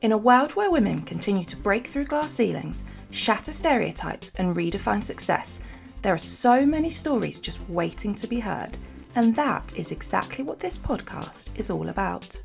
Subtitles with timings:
[0.00, 5.02] In a world where women continue to break through glass ceilings, shatter stereotypes, and redefine
[5.02, 5.58] success,
[6.02, 8.78] there are so many stories just waiting to be heard,
[9.16, 12.40] and that is exactly what this podcast is all about.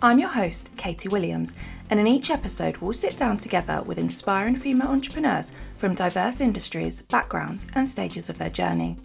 [0.00, 1.56] I'm your host, Katie Williams,
[1.90, 7.02] and in each episode, we'll sit down together with inspiring female entrepreneurs from diverse industries,
[7.02, 8.96] backgrounds, and stages of their journey.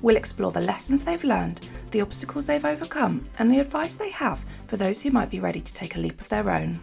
[0.00, 4.44] We'll explore the lessons they've learned, the obstacles they've overcome, and the advice they have
[4.66, 6.80] for those who might be ready to take a leap of their own.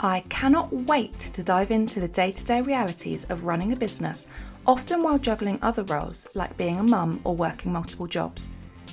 [0.00, 4.28] I cannot wait to dive into the day to day realities of running a business,
[4.66, 8.50] often while juggling other roles like being a mum or working multiple jobs.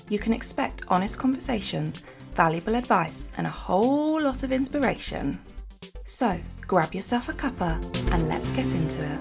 [0.10, 2.02] You can expect honest conversations,
[2.36, 5.40] valuable advice, and a whole lot of inspiration.
[6.06, 7.76] So, grab yourself a cuppa
[8.12, 9.20] and let's get into it.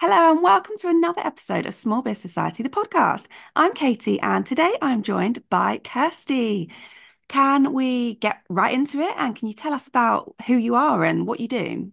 [0.00, 3.26] Hello, and welcome to another episode of Small Biz Society, the podcast.
[3.56, 6.70] I'm Katie, and today I'm joined by Kirsty.
[7.28, 9.14] Can we get right into it?
[9.16, 11.92] And can you tell us about who you are and what you do?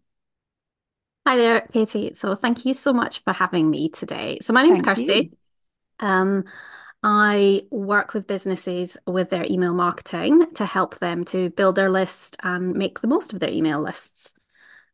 [1.25, 2.13] Hi there, Katie.
[2.15, 4.39] So thank you so much for having me today.
[4.41, 5.31] So my name is Kirsty.
[5.99, 6.45] Um,
[7.03, 12.37] I work with businesses with their email marketing to help them to build their list
[12.43, 14.33] and make the most of their email lists.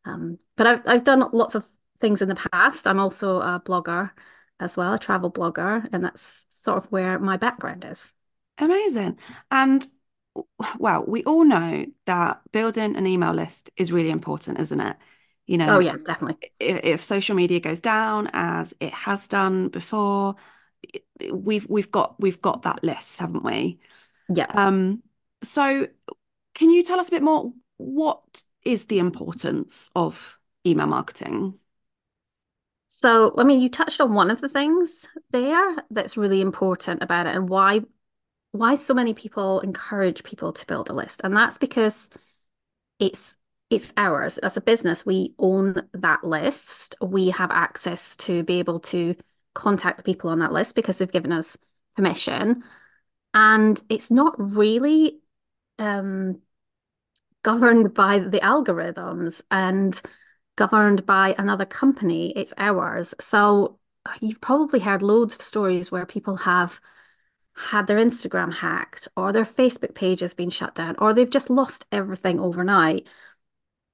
[0.04, 1.64] Um, but I've, I've done lots of
[2.00, 2.86] things in the past.
[2.86, 4.10] I'm also a blogger
[4.58, 8.14] as well, a travel blogger, and that's sort of where my background is.
[8.58, 9.18] Amazing.
[9.50, 9.86] And
[10.78, 14.96] well, we all know that building an email list is really important, isn't it?
[15.46, 16.52] You know, oh yeah, definitely.
[16.60, 20.36] If, if social media goes down as it has done before,
[21.32, 23.80] we've we've got we've got that list, haven't we?
[24.32, 24.46] Yeah.
[24.48, 25.02] Um.
[25.42, 25.88] So,
[26.54, 27.52] can you tell us a bit more?
[27.76, 31.54] What is the importance of email marketing?
[32.86, 37.26] So, I mean, you touched on one of the things there that's really important about
[37.26, 37.80] it and why
[38.52, 41.20] why so many people encourage people to build a list.
[41.24, 42.08] And that's because
[42.98, 43.36] it's
[43.70, 44.36] it's ours.
[44.38, 46.94] As a business, we own that list.
[47.00, 49.16] We have access to be able to
[49.54, 51.56] contact people on that list because they've given us
[51.96, 52.62] permission.
[53.32, 55.20] And it's not really
[55.78, 56.42] um,
[57.42, 59.40] governed by the algorithms.
[59.50, 59.98] And
[60.56, 63.14] governed by another company, it's ours.
[63.20, 63.78] So
[64.20, 66.80] you've probably heard loads of stories where people have
[67.54, 71.50] had their Instagram hacked or their Facebook page has been shut down or they've just
[71.50, 73.06] lost everything overnight.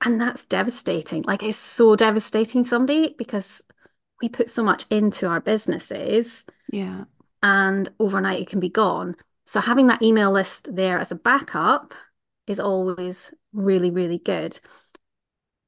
[0.01, 1.23] And that's devastating.
[1.23, 3.63] Like it's so devastating somebody because
[4.23, 6.45] we put so much into our businesses.
[6.73, 7.05] Yeah.
[7.43, 9.17] And overnight it can be gone.
[9.47, 11.95] So having that email list there as a backup
[12.47, 14.59] is always really, really good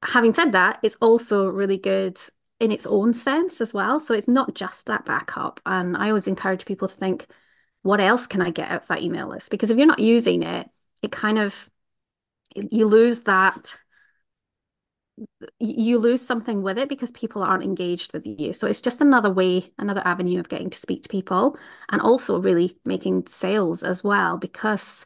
[0.03, 2.19] having said that, it's also really good
[2.59, 3.99] in its own sense as well.
[3.99, 5.59] So it's not just that backup.
[5.65, 7.27] And I always encourage people to think,
[7.83, 9.49] what else can I get out of that email list?
[9.51, 10.67] Because if you're not using it,
[11.01, 11.69] it kind of
[12.55, 13.77] you lose that
[15.59, 18.53] you lose something with it because people aren't engaged with you.
[18.53, 21.57] So it's just another way, another avenue of getting to speak to people
[21.89, 25.05] and also really making sales as well because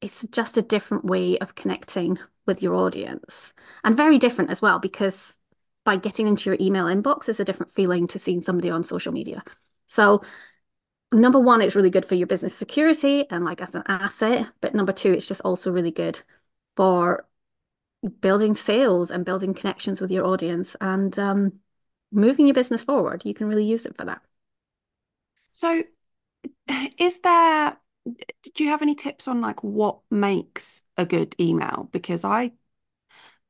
[0.00, 3.52] it's just a different way of connecting with your audience
[3.84, 5.38] and very different as well because
[5.84, 9.12] by getting into your email inbox is a different feeling to seeing somebody on social
[9.12, 9.42] media.
[9.86, 10.22] So
[11.12, 14.48] number one, it's really good for your business security and like as an asset.
[14.60, 16.20] But number two, it's just also really good
[16.76, 17.26] for
[18.20, 21.52] building sales and building connections with your audience and um,
[22.10, 23.24] moving your business forward.
[23.24, 24.22] You can really use it for that.
[25.50, 25.84] So
[26.98, 27.76] is there
[28.54, 31.88] do you have any tips on like what makes a good email?
[31.92, 32.52] Because I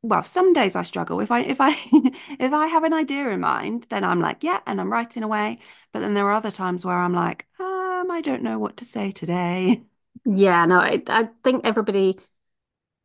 [0.02, 1.20] well, some days I struggle.
[1.20, 1.70] If I if I
[2.40, 5.58] if I have an idea in mind, then I'm like, yeah, and I'm writing away.
[5.92, 8.84] But then there are other times where I'm like, um, I don't know what to
[8.84, 9.82] say today.
[10.24, 12.18] Yeah, no, I, I think everybody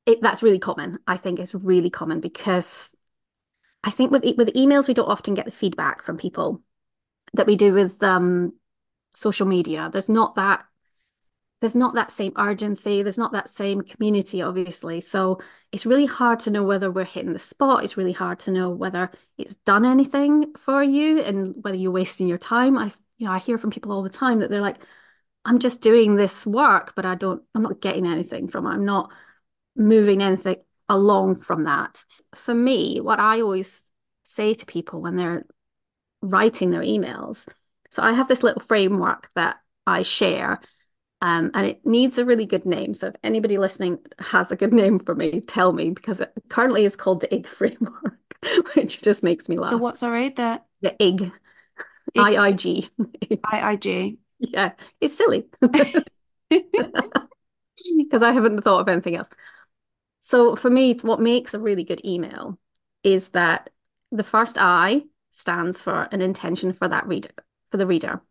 [0.05, 0.99] it, that's really common.
[1.07, 2.95] I think it's really common because
[3.83, 6.61] I think with with emails we don't often get the feedback from people
[7.33, 8.53] that we do with um
[9.15, 9.89] social media.
[9.91, 10.65] There's not that
[11.59, 15.01] there's not that same urgency there's not that same community obviously.
[15.01, 15.39] So
[15.71, 17.83] it's really hard to know whether we're hitting the spot.
[17.83, 22.27] It's really hard to know whether it's done anything for you and whether you're wasting
[22.27, 22.77] your time.
[22.77, 24.77] I you know i hear from people all the time that they're like
[25.45, 28.69] i'm just doing this work but i don't i'm not getting anything from it.
[28.69, 29.11] I'm not
[29.75, 30.57] moving anything
[30.89, 32.03] along from that.
[32.35, 33.83] For me what i always
[34.23, 35.45] say to people when they're
[36.21, 37.47] writing their emails
[37.91, 40.59] so i have this little framework that i share
[41.21, 42.93] um, and it needs a really good name.
[42.93, 46.85] So if anybody listening has a good name for me, tell me because it currently
[46.85, 48.37] is called the IG framework,
[48.75, 49.71] which just makes me laugh.
[49.71, 49.97] The what?
[49.97, 51.31] Sorry, the the IG,
[52.17, 52.89] I I G,
[53.43, 54.19] I I G.
[54.39, 55.47] Yeah, it's silly.
[56.49, 59.29] because I haven't thought of anything else.
[60.19, 62.59] So for me, what makes a really good email
[63.03, 63.69] is that
[64.11, 67.29] the first I stands for an intention for that reader,
[67.71, 68.21] for the reader.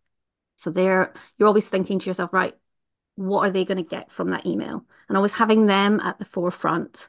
[0.56, 2.54] So there, you're always thinking to yourself, right,
[3.16, 4.84] what are they going to get from that email?
[5.08, 7.08] And always having them at the forefront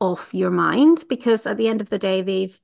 [0.00, 2.58] of your mind, because at the end of the day, they've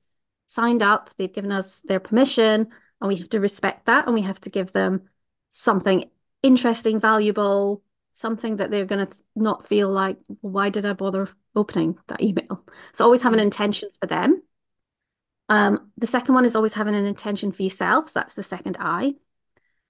[0.45, 2.67] signed up, they've given us their permission,
[3.01, 5.03] and we have to respect that, and we have to give them
[5.51, 6.09] something
[6.43, 7.83] interesting, valuable,
[8.13, 12.65] something that they're going to not feel like, why did I bother opening that email?
[12.93, 13.43] So always have an mm.
[13.43, 14.41] intention for them.
[15.49, 18.13] Um, the second one is always having an intention for yourself.
[18.13, 19.15] That's the second I.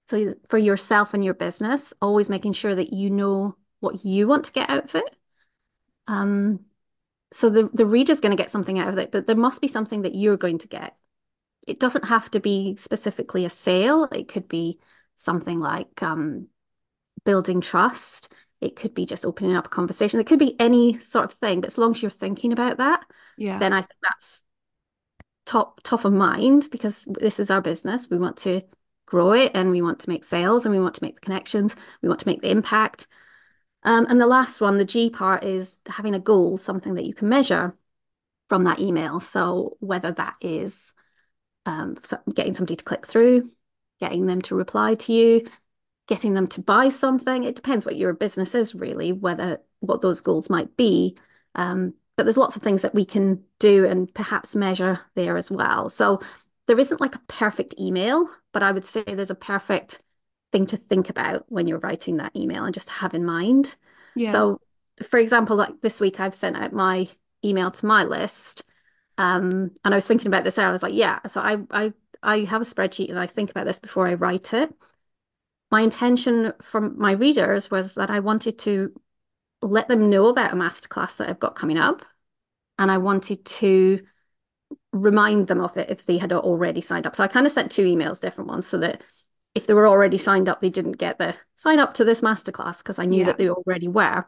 [0.08, 4.46] So for yourself and your business, always making sure that you know what you want
[4.46, 5.16] to get out of it.
[6.06, 6.60] Um,
[7.32, 9.68] so the the reader's going to get something out of it, but there must be
[9.68, 10.96] something that you're going to get.
[11.66, 14.08] It doesn't have to be specifically a sale.
[14.10, 14.78] It could be
[15.16, 16.48] something like um,
[17.24, 18.32] building trust.
[18.62, 20.20] It could be just opening up a conversation.
[20.20, 23.04] It could be any sort of thing, but as long as you're thinking about that,
[23.36, 24.42] yeah, then I think that's
[25.44, 28.08] top top of mind because this is our business.
[28.08, 28.62] We want to
[29.08, 31.74] grow it and we want to make sales and we want to make the connections.
[32.02, 33.06] We want to make the impact.
[33.82, 37.14] Um, and the last one, the G part, is having a goal, something that you
[37.14, 37.74] can measure
[38.48, 39.20] from that email.
[39.20, 40.94] So whether that is
[41.66, 41.96] um,
[42.34, 43.50] getting somebody to click through,
[44.00, 45.48] getting them to reply to you,
[46.06, 47.44] getting them to buy something.
[47.44, 51.16] It depends what your business is really, whether what those goals might be.
[51.54, 55.50] Um, but there's lots of things that we can do and perhaps measure there as
[55.50, 55.88] well.
[55.88, 56.20] So
[56.68, 60.00] there isn't like a perfect email, but I would say there's a perfect
[60.52, 63.74] thing to think about when you're writing that email and just have in mind.
[64.14, 64.32] Yeah.
[64.32, 64.60] So,
[65.02, 67.08] for example, like this week, I've sent out my
[67.44, 68.64] email to my list,
[69.16, 70.58] um, and I was thinking about this.
[70.58, 71.20] I was like, yeah.
[71.28, 71.92] So I I
[72.22, 74.72] I have a spreadsheet and I think about this before I write it.
[75.70, 78.92] My intention from my readers was that I wanted to
[79.62, 82.04] let them know about a masterclass that I've got coming up.
[82.78, 84.06] And I wanted to
[84.92, 87.14] remind them of it if they had already signed up.
[87.14, 89.02] So I kind of sent two emails, different ones, so that
[89.54, 92.78] if they were already signed up, they didn't get the sign up to this masterclass
[92.78, 93.26] because I knew yeah.
[93.26, 94.26] that they already were.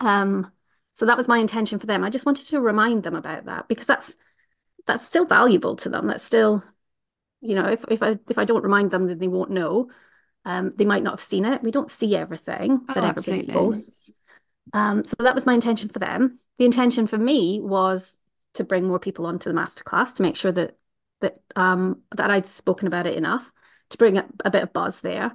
[0.00, 0.50] Um,
[0.94, 2.04] so that was my intention for them.
[2.04, 4.14] I just wanted to remind them about that because that's
[4.86, 6.06] that's still valuable to them.
[6.06, 6.64] That's still,
[7.40, 9.90] you know, if if I if I don't remind them, then they won't know.
[10.44, 11.62] Um, they might not have seen it.
[11.62, 13.52] We don't see everything oh, that everybody absolutely.
[13.52, 14.10] posts.
[14.72, 16.38] Um, so that was my intention for them.
[16.58, 18.16] The intention for me was
[18.54, 20.76] to bring more people onto the masterclass to make sure that
[21.20, 23.52] that um, that I'd spoken about it enough
[23.90, 25.32] to bring a, a bit of buzz there.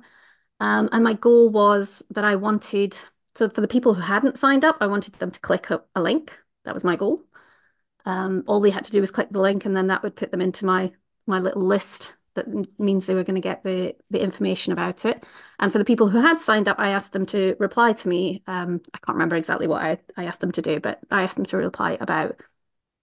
[0.60, 2.98] Um, and my goal was that I wanted
[3.36, 6.02] so for the people who hadn't signed up, I wanted them to click a, a
[6.02, 6.38] link.
[6.64, 7.22] That was my goal.
[8.06, 10.32] Um, all they had to do was click the link, and then that would put
[10.32, 10.92] them into my
[11.28, 12.48] my little list that
[12.80, 15.26] means they were going to get the the information about it.
[15.60, 18.44] And for the people who had signed up, I asked them to reply to me.
[18.48, 21.38] Um, I can't remember exactly what I, I asked them to do, but I asked
[21.38, 22.40] them to reply about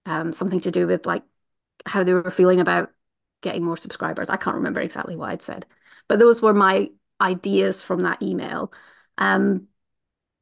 [0.06, 1.22] um, something to do with like
[1.87, 2.90] how they were feeling about
[3.43, 4.31] getting more subscribers.
[4.31, 5.66] I can't remember exactly what I'd said,
[6.08, 6.90] but those were my
[7.20, 8.72] ideas from that email.
[9.19, 9.69] Um,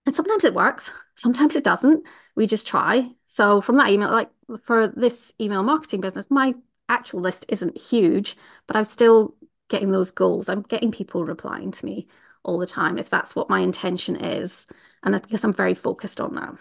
[0.06, 2.06] and sometimes it works, sometimes it doesn't.
[2.34, 3.10] We just try.
[3.28, 4.30] So from that email, like
[4.62, 6.54] for this email marketing business, my
[6.88, 8.36] actual list isn't huge,
[8.66, 9.36] but I'm still
[9.68, 10.48] getting those goals.
[10.48, 12.08] I'm getting people replying to me
[12.42, 14.66] all the time if that's what my intention is.
[15.02, 16.54] And I guess I'm very focused on that.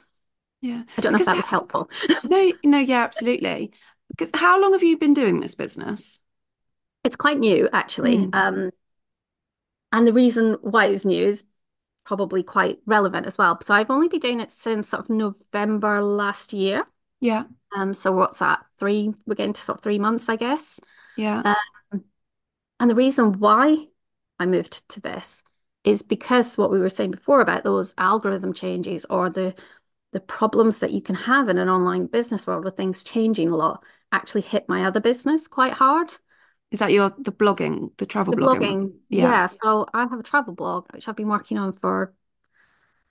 [0.61, 0.83] Yeah.
[0.97, 1.89] I don't know because if that was helpful.
[2.29, 3.71] no, no, yeah, absolutely.
[4.09, 6.21] Because how long have you been doing this business?
[7.03, 8.17] It's quite new, actually.
[8.17, 8.35] Mm.
[8.35, 8.71] Um,
[9.91, 11.43] and the reason why it's new is
[12.05, 13.59] probably quite relevant as well.
[13.61, 16.83] So I've only been doing it since sort of November last year.
[17.21, 17.43] Yeah.
[17.75, 18.65] Um, so what's that?
[18.79, 20.79] Three, we're getting to sort of three months, I guess.
[21.17, 21.55] Yeah.
[21.91, 22.03] Um,
[22.79, 23.87] and the reason why
[24.39, 25.43] I moved to this
[25.83, 29.53] is because what we were saying before about those algorithm changes or the
[30.11, 33.55] the problems that you can have in an online business world with things changing a
[33.55, 36.09] lot actually hit my other business quite hard.
[36.71, 38.59] Is that your the blogging, the travel the blogging?
[38.59, 38.93] blogging?
[39.09, 39.23] Yeah.
[39.23, 39.45] yeah.
[39.47, 42.13] So I have a travel blog which I've been working on for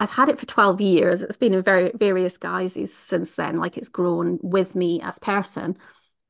[0.01, 1.23] I've had it for 12 years.
[1.23, 5.77] It's been in very various guises since then, like it's grown with me as person.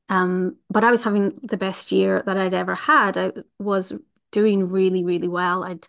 [0.09, 3.15] Um, but I was having the best year that I'd ever had.
[3.15, 3.93] I was
[4.31, 5.63] doing really, really well.
[5.63, 5.85] I'd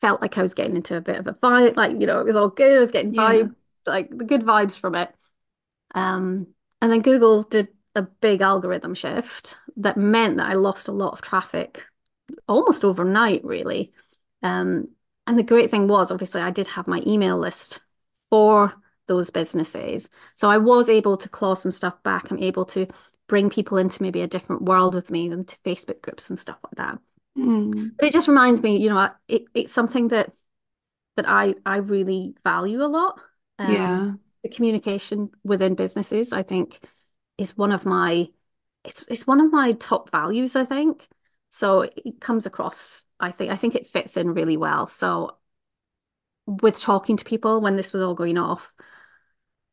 [0.00, 2.26] felt like I was getting into a bit of a vibe, like, you know, it
[2.26, 2.76] was all good.
[2.76, 3.22] I was getting yeah.
[3.22, 3.54] vibe,
[3.86, 5.12] like the good vibes from it.
[5.94, 6.48] Um,
[6.80, 11.12] and then Google did a big algorithm shift that meant that I lost a lot
[11.12, 11.84] of traffic
[12.48, 13.92] almost overnight, really.
[14.42, 14.88] Um,
[15.26, 17.80] and the great thing was, obviously, I did have my email list
[18.30, 18.74] for
[19.06, 20.08] those businesses.
[20.34, 22.30] So I was able to claw some stuff back.
[22.30, 22.86] I'm able to
[23.28, 26.58] bring people into maybe a different world with me than to Facebook groups and stuff
[26.64, 26.98] like that.
[27.36, 27.92] Mm.
[27.98, 30.32] But it just reminds me, you know, it, it's something that
[31.16, 33.20] that I I really value a lot.
[33.58, 34.16] Um, Yeah.
[34.42, 36.80] the communication within businesses, I think,
[37.38, 38.28] is one of my
[38.84, 41.08] it's it's one of my top values, I think.
[41.48, 44.88] So it comes across, I think I think it fits in really well.
[44.88, 45.38] So
[46.46, 48.72] with talking to people when this was all going off,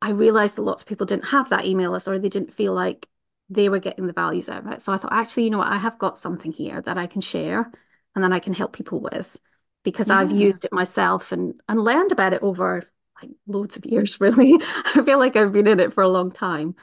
[0.01, 2.73] I realized that lots of people didn't have that email list or they didn't feel
[2.73, 3.07] like
[3.49, 4.81] they were getting the values out of it.
[4.81, 7.21] So I thought, actually, you know what, I have got something here that I can
[7.21, 7.71] share
[8.15, 9.39] and then I can help people with
[9.83, 12.83] because I've used it myself and and learned about it over
[13.21, 14.55] like loads of years, really.
[14.61, 16.75] I feel like I've been in it for a long time.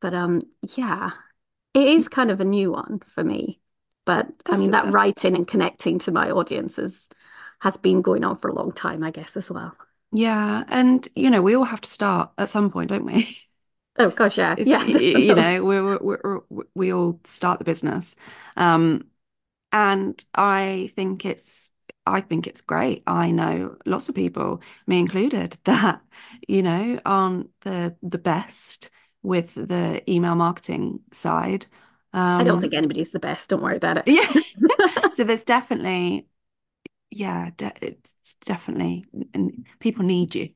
[0.00, 0.42] But um,
[0.76, 1.10] yeah,
[1.74, 3.60] it is kind of a new one for me.
[4.06, 7.08] But I mean, that writing and connecting to my audiences
[7.60, 9.76] has been going on for a long time, I guess, as well.
[10.12, 10.64] yeah.
[10.68, 13.38] And you know, we all have to start at some point, don't we?
[13.98, 16.40] Oh gosh, yeah, yeah, you know, we're
[16.74, 18.16] we all start the business.
[18.56, 19.10] Um,
[19.72, 21.70] and I think it's
[22.06, 23.02] I think it's great.
[23.06, 26.02] I know lots of people, me included, that,
[26.48, 28.90] you know, aren't the the best
[29.22, 31.66] with the email marketing side.
[32.38, 33.50] I don't Um, think anybody's the best.
[33.50, 34.06] Don't worry about it.
[34.06, 34.32] yeah.
[35.10, 36.28] So there's definitely,
[37.10, 40.50] yeah, de it's definitely, and people need you.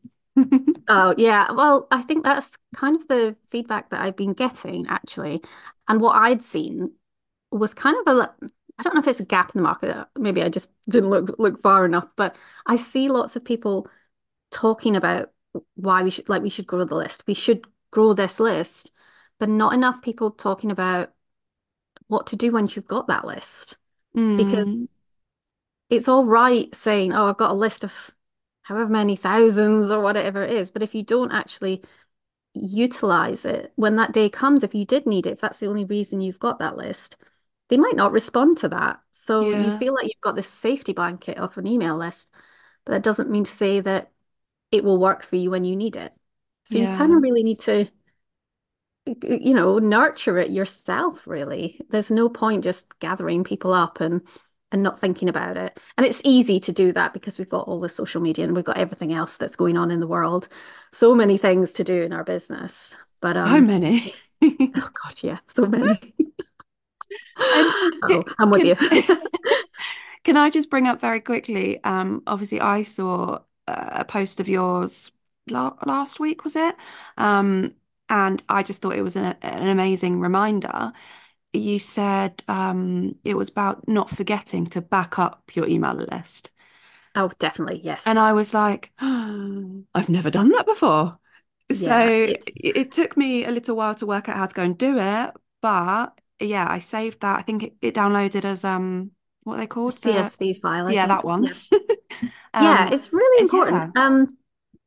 [0.89, 1.53] Oh, yeah.
[1.53, 5.41] Well, I think that's kind of the feedback that I've been getting actually.
[5.89, 6.93] And what I'd seen
[7.53, 8.35] was kind of a,
[8.81, 10.09] I don't know if it's a gap in the market.
[10.19, 13.89] Maybe I just didn't look look far enough, but I see lots of people
[14.51, 15.33] talking about
[15.77, 17.25] why we should like we should grow the list.
[17.27, 18.93] We should grow this list,
[19.39, 21.13] but not enough people talking about
[22.09, 23.79] what to do once you've got that list.
[24.15, 24.95] Mm, Because
[25.91, 27.93] it's all right saying, oh, I've got a list of
[28.63, 31.83] however many thousands or whatever it is, but if you don't actually
[32.55, 35.85] utilize it when that day comes, if you did need it, if that's the only
[35.87, 37.17] reason you've got that list,
[37.71, 39.01] they might not respond to that.
[39.13, 42.31] So you feel like you've got this safety blanket of an email list,
[42.85, 44.11] but that doesn't mean to say that
[44.73, 46.13] it will work for you when you need it.
[46.65, 47.87] So you kind of really need to,
[49.07, 51.81] you know, nurture it yourself, really.
[51.91, 54.21] There's no point just gathering people up and
[54.73, 55.81] and not thinking about it.
[55.97, 58.65] And it's easy to do that because we've got all the social media and we've
[58.65, 60.49] got everything else that's going on in the world.
[60.93, 63.19] So many things to do in our business.
[63.21, 64.15] But so um, many.
[64.43, 66.15] oh God, yeah, so many.
[67.53, 68.77] And Oh, I'm with you.
[68.93, 69.19] can
[70.25, 71.83] can I just bring up very quickly?
[71.85, 75.13] Um, obviously, I saw uh, a post of yours
[75.49, 76.75] la last week, was it?
[77.17, 77.75] Um,
[78.09, 80.93] and I just thought it was an, an amazing reminder.
[81.53, 86.51] You said um, it was about not forgetting to back up your email list,
[87.15, 88.17] Oh, definitely, yes.
[88.17, 88.19] and.
[88.19, 91.19] I was like, oh, I've never done that before.
[91.71, 94.77] So it, it took me a little while to work out how to go and
[94.79, 97.39] do it, but yeah, I saved that.
[97.39, 100.03] I think it, it downloaded as um what are they called?
[100.03, 101.53] The CSV file, I yeah, that one.
[101.71, 102.31] Yeah.
[102.59, 103.85] Yeah, Um it's really important.
[103.85, 103.91] yeah.
[103.97, 104.37] Um,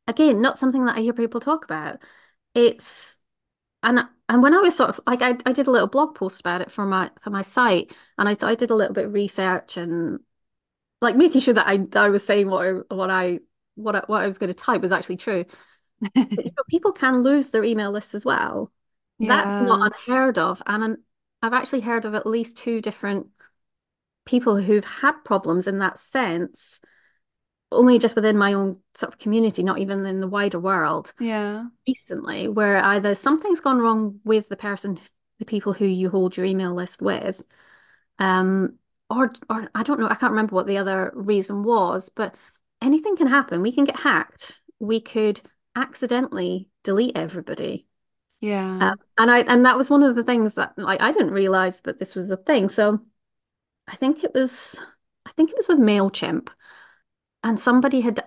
[0.07, 1.99] again, not something that I hear people talk about.
[2.55, 3.17] It's
[3.83, 6.41] and and when I was sort of like I, I did a little blog post
[6.41, 9.13] about it for my for my site and I I did a little bit of
[9.13, 10.19] research and
[11.01, 13.39] like making sure that I I was saying what I what I
[13.75, 15.45] what I, what I was going to type was actually true.
[16.35, 18.71] But, you know, people can lose their email lists as well.
[19.27, 20.61] That's not unheard of.
[20.67, 21.03] And an-
[21.43, 23.27] I've actually heard of at least two different
[24.25, 26.79] people who've had problems in that sense,
[27.69, 31.65] only just within my own sort of community, not even in the wider world Yeah.
[31.85, 34.97] recently, where either something's gone wrong with the person,
[35.39, 37.43] the people who you hold your email list with,
[38.19, 42.35] um, or or I don't know, I can't remember what the other reason was, but
[42.81, 43.61] anything can happen.
[43.61, 44.61] We can get hacked.
[44.79, 45.41] We could
[45.75, 47.85] accidentally delete everybody.
[48.79, 48.93] Uh, Yeah.
[49.17, 51.99] and I and that was one of the things that like I didn't realize that
[51.99, 52.69] this was the thing.
[52.69, 52.99] So
[53.87, 54.75] I think it was
[55.25, 56.49] I think it was with MailChimp
[57.43, 58.23] and somebody had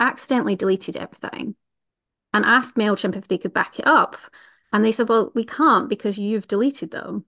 [0.00, 1.56] accidentally deleted everything
[2.32, 4.16] and asked MailChimp if they could back it up.
[4.72, 7.24] And they said, well, we can't because you've deleted them.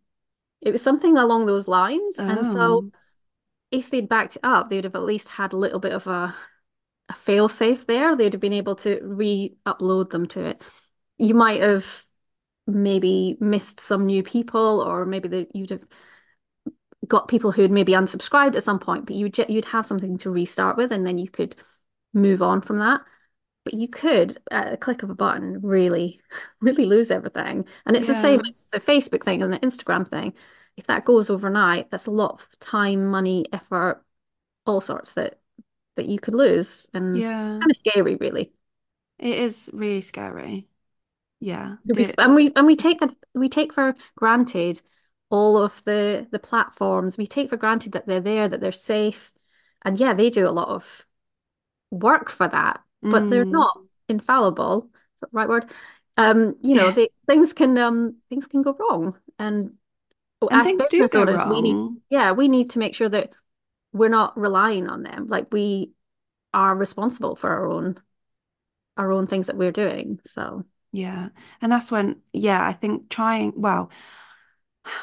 [0.60, 2.22] It was something along those lines.
[2.28, 2.92] And so Oh.
[3.70, 6.34] if they'd backed it up, they'd have at least had a little bit of a,
[7.08, 8.16] a fail safe there.
[8.16, 10.62] They'd have been able to re-upload them to it.
[11.18, 12.04] You might have
[12.66, 15.86] maybe missed some new people, or maybe that you'd have
[17.08, 20.30] got people who had maybe unsubscribed at some point, but you'd you'd have something to
[20.30, 21.56] restart with, and then you could
[22.14, 23.02] move on from that.
[23.64, 26.20] But you could, at a click of a button, really,
[26.60, 27.66] really lose everything.
[27.86, 30.34] And it's the same as the Facebook thing and the Instagram thing.
[30.76, 34.04] If that goes overnight, that's a lot of time, money, effort,
[34.66, 35.40] all sorts that
[35.96, 37.58] that you could lose, and Yeah.
[37.60, 38.52] kind of scary, really.
[39.18, 40.68] It is really scary.
[41.42, 41.76] Yeah.
[41.84, 43.00] The and we and we take
[43.34, 44.80] we take for granted
[45.28, 47.18] all of the the platforms.
[47.18, 49.32] We take for granted that they're there, that they're safe,
[49.84, 51.04] and yeah, they do a lot of
[51.90, 53.50] work for that, but they're Mm.
[53.52, 53.76] not
[54.08, 54.90] infallible.
[55.16, 55.70] Is that the right word?
[56.16, 59.76] Um, you know, they, things can um things can go wrong, and
[60.50, 61.76] And as business owners, we need
[62.10, 63.32] yeah, we need to make sure that
[63.92, 65.26] we're not relying on them.
[65.26, 65.92] Like we
[66.54, 67.98] are responsible for our own
[68.96, 70.20] our own things that we're doing.
[70.24, 71.30] So Yeah.
[71.62, 73.90] And that's when, yeah, I think trying, well,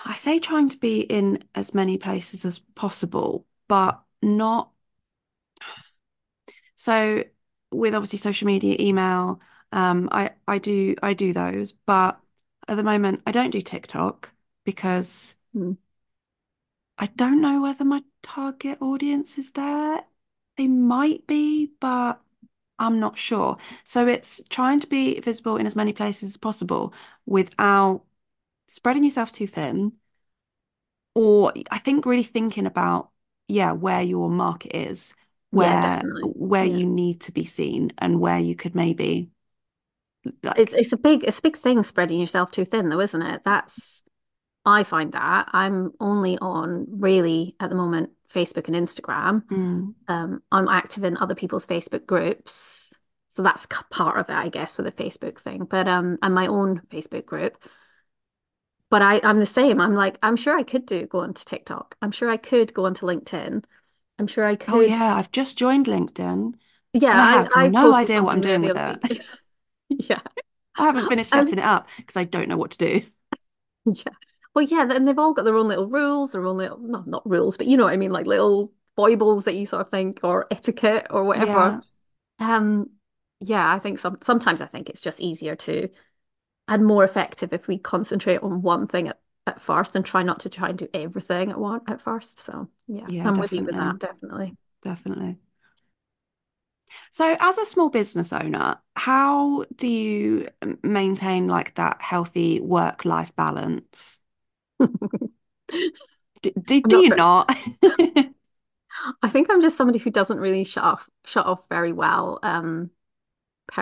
[0.06, 4.72] I say trying to be in as many places as possible, but not.
[6.76, 7.24] So
[7.72, 9.42] with obviously social media, email,
[9.72, 12.20] um, I I do I do those, but
[12.68, 14.32] at the moment I don't do TikTok
[14.66, 15.78] because mm,
[16.98, 20.04] I don't know whether my target audience is there.
[20.58, 22.22] They might be, but
[22.80, 23.58] I'm not sure.
[23.84, 26.94] So it's trying to be visible in as many places as possible
[27.26, 28.04] without
[28.68, 29.94] spreading yourself too thin,
[31.16, 33.10] or I think really thinking about,
[33.48, 35.14] yeah, where your market is,
[35.52, 36.30] where definitely.
[36.36, 36.80] where Yeah.
[36.80, 39.32] you need to be seen and where you could maybe
[40.56, 43.44] It's it's a big it's a big thing spreading yourself too thin though, isn't it?
[43.46, 44.04] That's
[44.66, 49.44] I find that I'm only on really at the moment Facebook and Instagram.
[49.52, 52.94] mm, Um, I'm active in other people's Facebook groups.
[53.30, 55.66] So that's part of it, I guess, with the Facebook thing.
[55.66, 57.58] But um, and my own Facebook group.
[58.90, 59.80] But I, I'm the same.
[59.80, 61.96] I'm like, I'm sure I could do go onto TikTok.
[62.02, 63.64] I'm sure I could go onto LinkedIn.
[64.20, 64.72] I'm sure I could.
[64.72, 66.56] oh yeah, I've just joined LinkedIn
[66.94, 69.00] Yeah, I I, have I no idea what I'm doing with it.
[69.90, 70.22] Yeah.
[70.78, 73.06] I haven't finished Um, setting it up because I don't know what to do.
[73.86, 74.14] yeah.
[74.54, 77.28] Well, yeah, and they've all got their own little rules, their own little, no, not
[77.30, 80.20] rules, but you know what I mean, like little foibles that you sort of think,
[80.24, 81.76] or etiquette or whatever.
[81.76, 81.82] Yeah,
[82.40, 82.92] Um,
[83.42, 85.90] yeah, I think some sometimes I think it's just easier to
[86.68, 90.42] and more effective if we concentrate on one thing at, at first and try not
[90.42, 92.40] to try and do everything at one at first.
[92.40, 94.56] So yeah, yeah, I'm with you with definitely, that, definitely.
[94.84, 95.40] definitely.
[97.12, 100.50] So, as a small business owner, how do you
[100.84, 104.19] maintain like that healthy work-life balance?
[106.42, 107.56] Do, do, do not you very, not?
[109.22, 112.40] I think I'm just somebody who doesn't really shut off shut off very well.
[112.44, 112.92] Um,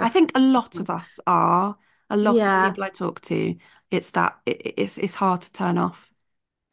[0.01, 1.77] I think a lot of us are.
[2.09, 3.55] A lot of people I talk to,
[3.91, 6.13] it's that it, it's it's hard to turn off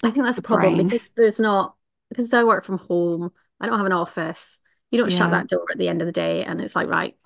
[0.02, 0.86] I think that's the a problem brain.
[0.86, 1.76] because there's not
[2.10, 3.32] because I work from home.
[3.60, 4.60] I don't have an office.
[4.90, 7.16] You don't shut that door at the end of the day and it's like, right,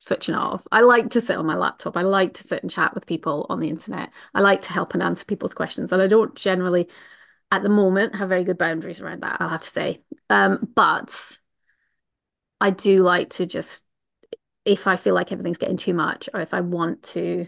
[0.00, 0.66] switching off.
[0.72, 1.96] I like to sit on my laptop.
[1.96, 4.10] I like to sit and chat with people on the internet.
[4.34, 5.92] I like to help and answer people's questions.
[5.92, 6.88] And I don't generally,
[7.52, 10.02] at the moment, have very good boundaries around that, I'll have to say.
[10.30, 11.38] Um, but
[12.60, 13.84] I do like to just,
[14.64, 17.46] if I feel like everything's getting too much, or if I want to,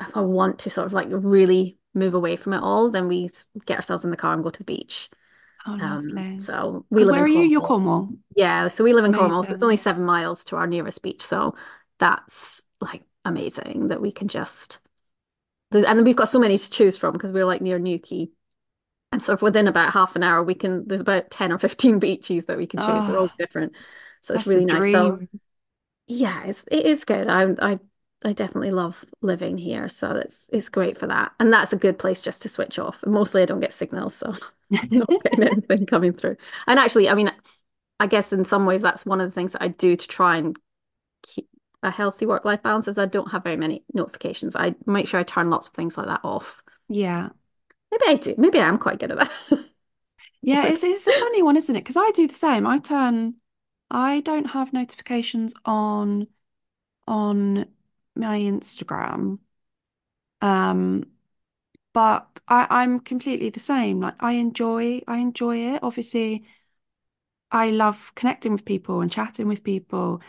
[0.00, 3.28] if I want to sort of like really move away from it all, then we
[3.66, 5.10] get ourselves in the car and go to the beach.
[5.68, 7.46] Oh, Um, so we live where in are you?
[7.46, 7.62] You're Cornwall.
[7.62, 8.14] Cornwall.
[8.36, 11.22] Yeah, so we live in Cornwall, so it's only seven miles to our nearest beach.
[11.22, 11.54] So
[11.98, 14.78] that's like amazing that we can just
[15.72, 18.30] and then we've got so many to choose from because we're like near Newquay.
[19.12, 22.46] And so within about half an hour, we can there's about 10 or 15 beaches
[22.46, 23.06] that we can choose.
[23.06, 23.74] They're all Oh, different.
[24.22, 24.88] So it's really nice.
[24.90, 25.20] So
[26.06, 27.28] yeah, it's it is good.
[27.28, 27.80] I I
[28.24, 29.88] I definitely love living here.
[29.88, 31.32] So it's it's great for that.
[31.38, 33.02] And that's a good place just to switch off.
[33.02, 34.34] And mostly I don't get signals, so
[34.72, 36.36] I'm not getting anything coming through.
[36.66, 37.30] And actually, I mean,
[38.00, 40.36] I guess in some ways that's one of the things that I do to try
[40.36, 40.58] and
[41.22, 41.48] keep
[41.82, 44.56] a healthy work-life balance is I don't have very many notifications.
[44.56, 46.62] I make sure I turn lots of things like that off.
[46.88, 47.30] Yeah.
[47.90, 48.34] Maybe I do.
[48.38, 49.64] Maybe I am quite good at that.
[50.42, 51.80] Yeah, it's it's a funny one, isn't it?
[51.80, 52.66] Because I do the same.
[52.66, 53.34] I turn,
[53.90, 56.28] I don't have notifications on
[57.06, 57.66] on
[58.18, 59.38] my Instagram.
[60.40, 61.04] Um,
[61.94, 64.00] but I, I'm completely the same.
[64.00, 65.82] Like I enjoy, I enjoy it.
[65.82, 66.46] Obviously,
[67.50, 70.20] I love connecting with people and chatting with people.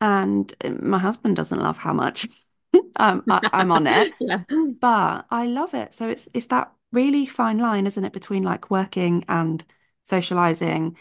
[0.00, 2.28] And uh, my husband doesn't love how much
[2.96, 4.44] um I, I'm on it, yeah.
[4.80, 5.94] but I love it.
[5.94, 9.64] So it's it's that really fine line, isn't it, between like working and
[10.04, 10.96] socializing.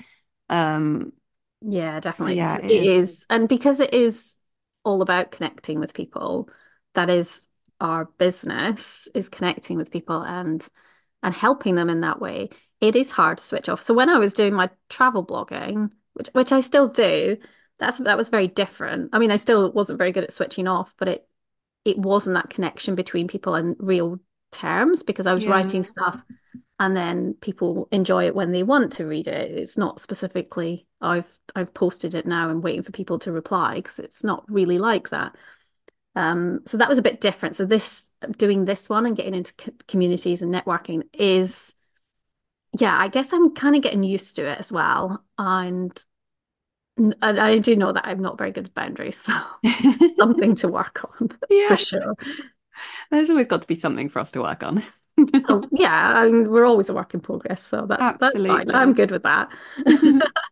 [0.50, 1.14] Um,
[1.62, 2.32] Yeah, so definitely.
[2.32, 3.00] yeah, It it is.
[3.00, 3.26] is.
[3.30, 4.37] And because it is
[4.88, 6.50] all about connecting with people,
[6.96, 7.48] that is
[7.82, 10.68] our business, is connecting with people and
[11.24, 12.50] and helping them in that way.
[12.82, 13.82] It is hard to switch off.
[13.82, 17.38] So when I was doing my travel blogging, which which I still do,
[17.80, 19.10] that's that was very different.
[19.14, 21.28] I mean, I still wasn't very good at switching off, but it
[21.86, 24.20] it wasn't that connection between people in real
[24.52, 25.52] terms because I was Yeah.
[25.52, 26.22] writing stuff
[26.80, 29.52] and then people enjoy it when they want to read it.
[29.52, 34.00] It's not specifically I've I've posted it now and waiting for people to reply because
[34.00, 35.36] it's not really like that.
[36.16, 37.56] Um, so that was a bit different.
[37.58, 41.76] So this doing this one and getting into co communities and networking is,
[42.80, 45.24] yeah, I guess I'm kind of getting used to it as well.
[45.38, 45.98] And
[46.98, 49.34] And I do know that I'm not very good with boundaries, so
[50.10, 51.68] something to work on Yeah.
[51.68, 52.16] for sure.
[53.12, 54.84] There's always got to be something for us to work on.
[55.50, 58.70] Oh, yeah, I mean, we're always a work in progress, so that's that's fine.
[58.74, 59.52] I'm good with that.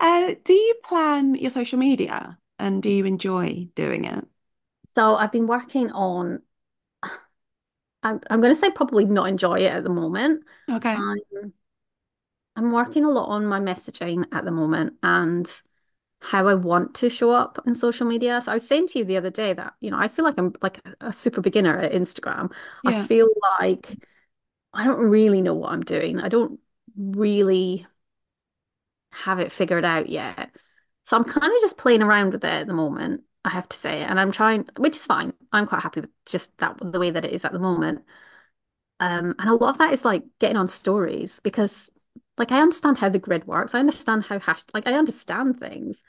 [0.00, 4.24] Uh, do you plan your social media and do you enjoy doing it?
[4.94, 6.42] So I've been working on,
[8.02, 10.44] I'm, I'm going to say probably not enjoy it at the moment.
[10.70, 10.94] Okay.
[10.94, 11.52] I'm,
[12.56, 15.50] I'm working a lot on my messaging at the moment and
[16.20, 18.40] how I want to show up in social media.
[18.40, 20.38] So I was saying to you the other day that, you know, I feel like
[20.38, 22.52] I'm like a super beginner at Instagram.
[22.84, 23.28] I feel
[23.60, 23.96] like
[24.72, 26.20] I don't really know what I'm doing.
[26.20, 26.60] I don't
[26.96, 27.86] really
[29.12, 30.50] have it figured out yet.
[31.04, 33.76] So I'm kind of just playing around with it at the moment, I have to
[33.76, 34.02] say.
[34.02, 35.32] And I'm trying, which is fine.
[35.52, 38.04] I'm quite happy with just that the way that it is at the moment.
[39.00, 41.90] Um, and a lot of that is like getting on stories because
[42.38, 43.74] like I understand how the grid works.
[43.74, 46.02] I understand how hash like I understand things,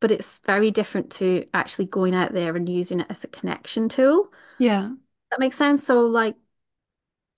[0.00, 3.88] but it's very different to actually going out there and using it as a connection
[3.88, 4.32] tool.
[4.58, 4.90] Yeah.
[5.30, 5.84] That makes sense.
[5.84, 6.36] So like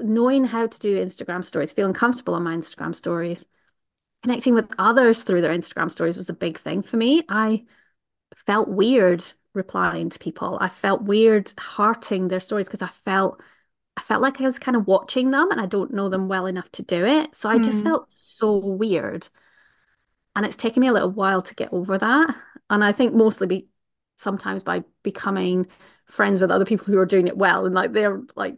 [0.00, 3.46] knowing how to do Instagram stories, feeling comfortable on my Instagram stories,
[4.22, 7.22] connecting with others through their Instagram stories was a big thing for me.
[7.28, 7.64] I
[8.46, 10.58] felt weird replying to people.
[10.60, 13.40] I felt weird hearting their stories because I felt
[13.96, 16.46] I felt like I was kind of watching them and I don't know them well
[16.46, 17.34] enough to do it.
[17.36, 17.82] So I just Mm.
[17.82, 19.28] felt so weird.
[20.34, 22.34] And it's taken me a little while to get over that.
[22.70, 23.68] And I think mostly be
[24.16, 25.66] sometimes by becoming
[26.06, 28.56] friends with other people who are doing it well and like they're like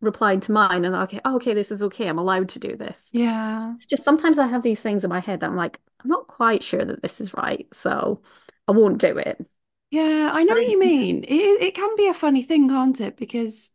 [0.00, 2.08] replying to mine and okay, oh, okay, this is okay.
[2.08, 3.12] I'm allowed to do this.
[3.12, 3.76] Yeah.
[3.76, 6.28] It's just sometimes I have these things in my head that I'm like, I'm not
[6.28, 7.68] quite sure that this is right.
[7.74, 8.22] So
[8.68, 9.46] I won't do it.
[9.90, 11.24] Yeah, I know what you mean.
[11.24, 13.16] It it can be a funny thing, can't it?
[13.16, 13.70] Because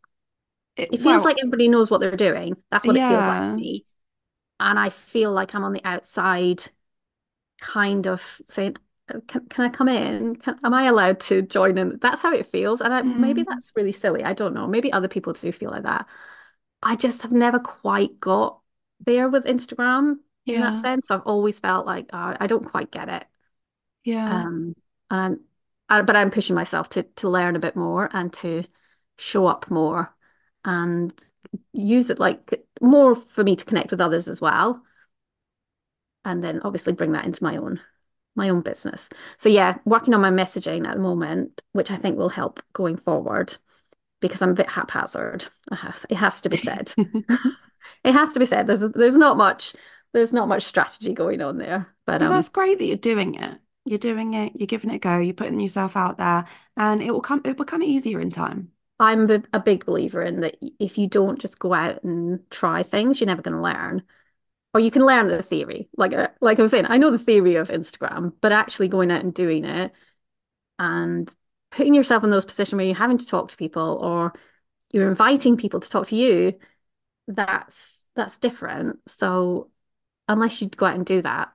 [0.80, 2.56] it, it feels well, like everybody knows what they're doing.
[2.70, 3.86] That's what it feels like to me.
[4.58, 6.64] And I feel like I'm on the outside,
[7.60, 8.76] kind of saying,
[9.12, 10.36] "Uh, can, can I come in?
[10.36, 11.98] Can, am I allowed to join in?
[12.00, 12.80] That's how it feels.
[12.80, 14.24] And I, maybe Mm, that's really silly.
[14.24, 14.66] I don't know.
[14.66, 16.08] Maybe other people do feel like that.
[16.82, 18.60] I just have never quite got
[19.00, 20.82] there with Instagram in that yeah.
[20.82, 21.10] sense.
[21.10, 23.26] I've always felt like oh, I don't quite get it.
[24.04, 24.46] Yeah.
[24.46, 24.74] Um,
[25.10, 25.40] and
[25.88, 28.64] I, but I'm pushing myself to to learn a bit more and to
[29.18, 30.14] show up more
[30.64, 31.12] and
[31.72, 34.82] use it like more for me to connect with others as well.
[36.24, 37.80] And then obviously bring that into my own
[38.36, 39.08] my own business.
[39.38, 42.96] So yeah, working on my messaging at the moment, which I think will help going
[42.96, 43.56] forward
[44.20, 45.46] because I'm a bit haphazard.
[45.72, 46.92] It has, to be said.
[48.04, 48.66] It has to be said.
[48.66, 49.74] There's there's not much
[50.12, 51.86] there's not much strategy going on there.
[52.06, 53.58] But But um that's great that you're doing it.
[53.84, 56.44] You're doing it, you're giving it a go, you're putting yourself out there,
[56.76, 58.72] and it will come it will become easier in time.
[59.00, 63.18] I'm a, big believer in that if you don't just go out and try things,
[63.18, 64.02] you're never going to learn.
[64.74, 65.88] Or you can learn the theory.
[65.96, 69.10] Like uh, like I was saying, I know the theory of Instagram, but actually going
[69.10, 69.92] out and doing it
[70.78, 71.32] and
[71.70, 74.34] putting yourself in those positions where you're having to talk to people or
[74.92, 76.58] you're inviting people to talk to you,
[77.26, 78.98] that's that's different.
[79.08, 79.70] So
[80.28, 81.52] unless you go out and do that,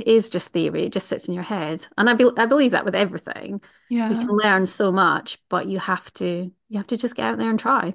[0.00, 0.84] it is just theory.
[0.84, 1.86] It just sits in your head.
[1.96, 3.60] And I be I believe that with everything.
[3.88, 4.10] Yeah.
[4.10, 7.38] You can learn so much, but you have to you have to just get out
[7.38, 7.94] there and try.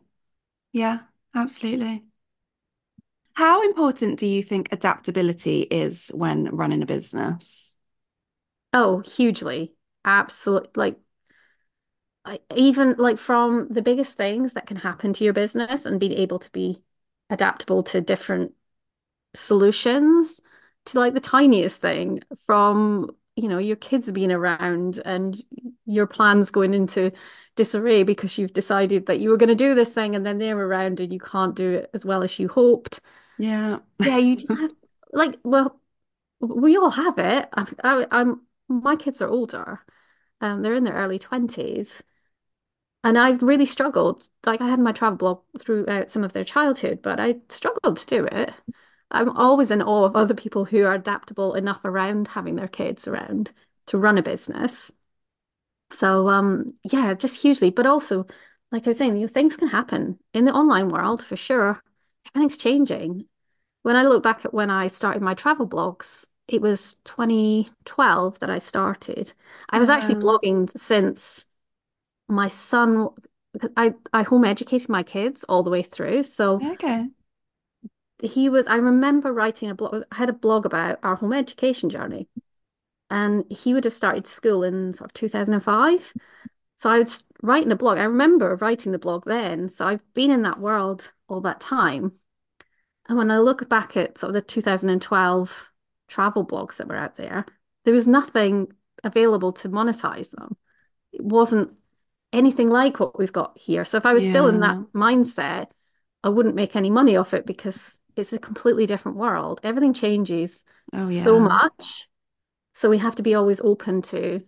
[0.71, 0.99] Yeah,
[1.35, 2.03] absolutely.
[3.33, 7.73] How important do you think adaptability is when running a business?
[8.73, 9.73] Oh, hugely.
[10.05, 10.71] Absolutely.
[10.75, 10.99] Like
[12.23, 16.13] I, even like from the biggest things that can happen to your business and being
[16.13, 16.81] able to be
[17.29, 18.53] adaptable to different
[19.33, 20.41] solutions
[20.85, 25.41] to like the tiniest thing from, you know, your kids being around and
[25.85, 27.11] your plans going into
[27.55, 30.57] disarray because you've decided that you were going to do this thing and then they're
[30.57, 33.01] around and you can't do it as well as you hoped.
[33.37, 33.79] Yeah.
[33.99, 34.71] Yeah, you just have
[35.11, 35.79] like, well,
[36.39, 37.49] we all have it.
[37.53, 39.81] I, I, I'm my kids are older.
[40.41, 42.03] Um, they're in their early 20s.
[43.03, 44.27] And I really struggled.
[44.45, 48.05] Like I had my travel blog throughout some of their childhood, but I struggled to
[48.07, 48.53] do it.
[49.11, 53.07] I'm always in awe of other people who are adaptable enough around having their kids
[53.07, 53.51] around
[53.87, 54.91] to run a business.
[55.91, 57.69] So um yeah, just hugely.
[57.71, 58.25] But also,
[58.71, 61.81] like I was saying, you know, things can happen in the online world for sure.
[62.33, 63.27] Everything's changing.
[63.83, 68.49] When I look back at when I started my travel blogs, it was 2012 that
[68.49, 69.33] I started.
[69.69, 70.17] I was actually Wow.
[70.17, 71.45] blogging since
[72.29, 73.09] my son,
[73.77, 76.23] I, I home educated my kids all the way through.
[76.23, 77.09] So Okay.
[78.21, 81.89] He was, I remember writing a blog, I had a blog about our home education
[81.89, 82.27] journey.
[83.09, 86.13] And he would have started school in sort of 2005.
[86.75, 87.97] So I was writing a blog.
[87.97, 89.69] I remember writing the blog then.
[89.69, 92.13] So I've been in that world all that time.
[93.07, 95.69] And when I look back at sort of the 2012
[96.07, 97.45] travel blogs that were out there,
[97.83, 98.71] there was nothing
[99.03, 100.55] available to monetize them.
[101.11, 101.71] It wasn't
[102.31, 103.83] anything like what we've got here.
[103.83, 105.67] So if I was still in that mindset,
[106.23, 109.59] I wouldn't make any money off it because it's a completely different world.
[109.63, 112.07] Everything changes Oh so much.
[112.73, 114.41] So we have to be always open to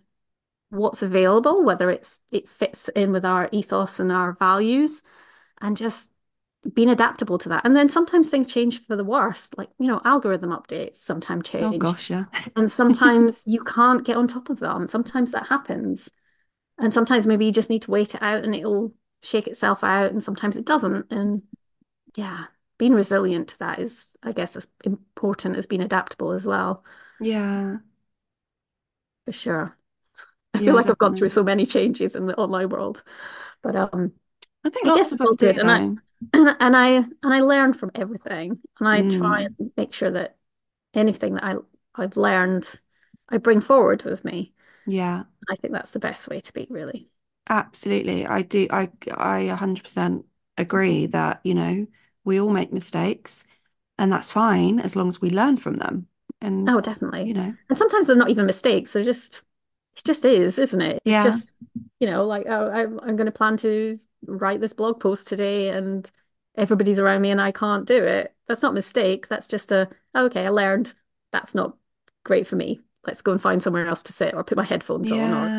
[0.70, 5.02] what's available, whether it's it fits in with our ethos and our values,
[5.60, 6.10] and just
[6.72, 7.64] being adaptable to that.
[7.64, 11.64] And then sometimes things change for the worst, like, you know, algorithm updates sometimes change.
[11.64, 11.82] Oh change.
[11.82, 12.24] gosh, yeah.
[12.56, 14.88] And sometimes you can't get on top of them.
[14.88, 16.10] Sometimes that happens.
[16.78, 20.10] And sometimes maybe you just need to wait it out and it'll shake itself out,
[20.10, 21.06] and sometimes it doesn't.
[21.10, 21.42] And
[22.16, 22.46] yeah,
[22.84, 26.84] being resilient to that is, I guess, as important as being adaptable as well,
[27.18, 27.78] Yeah.
[29.24, 29.76] for sure.
[30.54, 33.04] I feel Yeah, like I've gone through so many changes in the online world,
[33.62, 34.12] but um,
[34.64, 35.58] I think I guess it's all good.
[35.58, 35.82] And I
[36.34, 40.10] and, and I and I learn from everything, and I try Mm, and make sure
[40.12, 40.36] that
[40.94, 41.56] anything that I
[41.96, 42.70] I've learned,
[43.30, 44.54] I bring forward with me.
[44.86, 47.10] yeah, I think that's the best way to be, really.
[47.48, 48.26] absolutely.
[48.26, 48.66] I do.
[48.70, 51.86] I I 100% agree that, you know,
[52.24, 53.44] we all make mistakes
[53.98, 56.08] and that's fine as long as we learn from them.
[56.40, 58.92] And, Oh, definitely you know, And sometimes they're not even mistakes.
[58.92, 59.42] They're just
[59.96, 61.02] it just is, isn't it?
[61.04, 61.52] It's yeah, just,
[62.00, 65.70] you know, like oh, I'm I'm going to plan to write this blog post today,
[65.70, 66.10] and
[66.56, 68.34] everybody's around me, and I can't do it.
[68.48, 69.28] That's not a mistake.
[69.28, 70.46] That's just a "Oh, okay.
[70.46, 70.94] I learned
[71.32, 71.76] that's not
[72.24, 72.80] great for me.
[73.06, 75.54] Let's go and find somewhere else to sit, or put my headphones on, or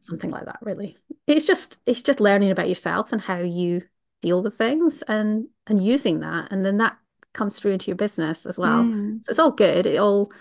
[0.00, 0.58] something like that.
[0.62, 3.82] Really, it's just it's just learning about yourself and how you
[4.22, 6.98] deal with things, and and using that, and then that
[7.34, 8.90] comes through into your business as well.
[8.90, 9.86] mm, So it's all good.
[9.86, 10.32] It all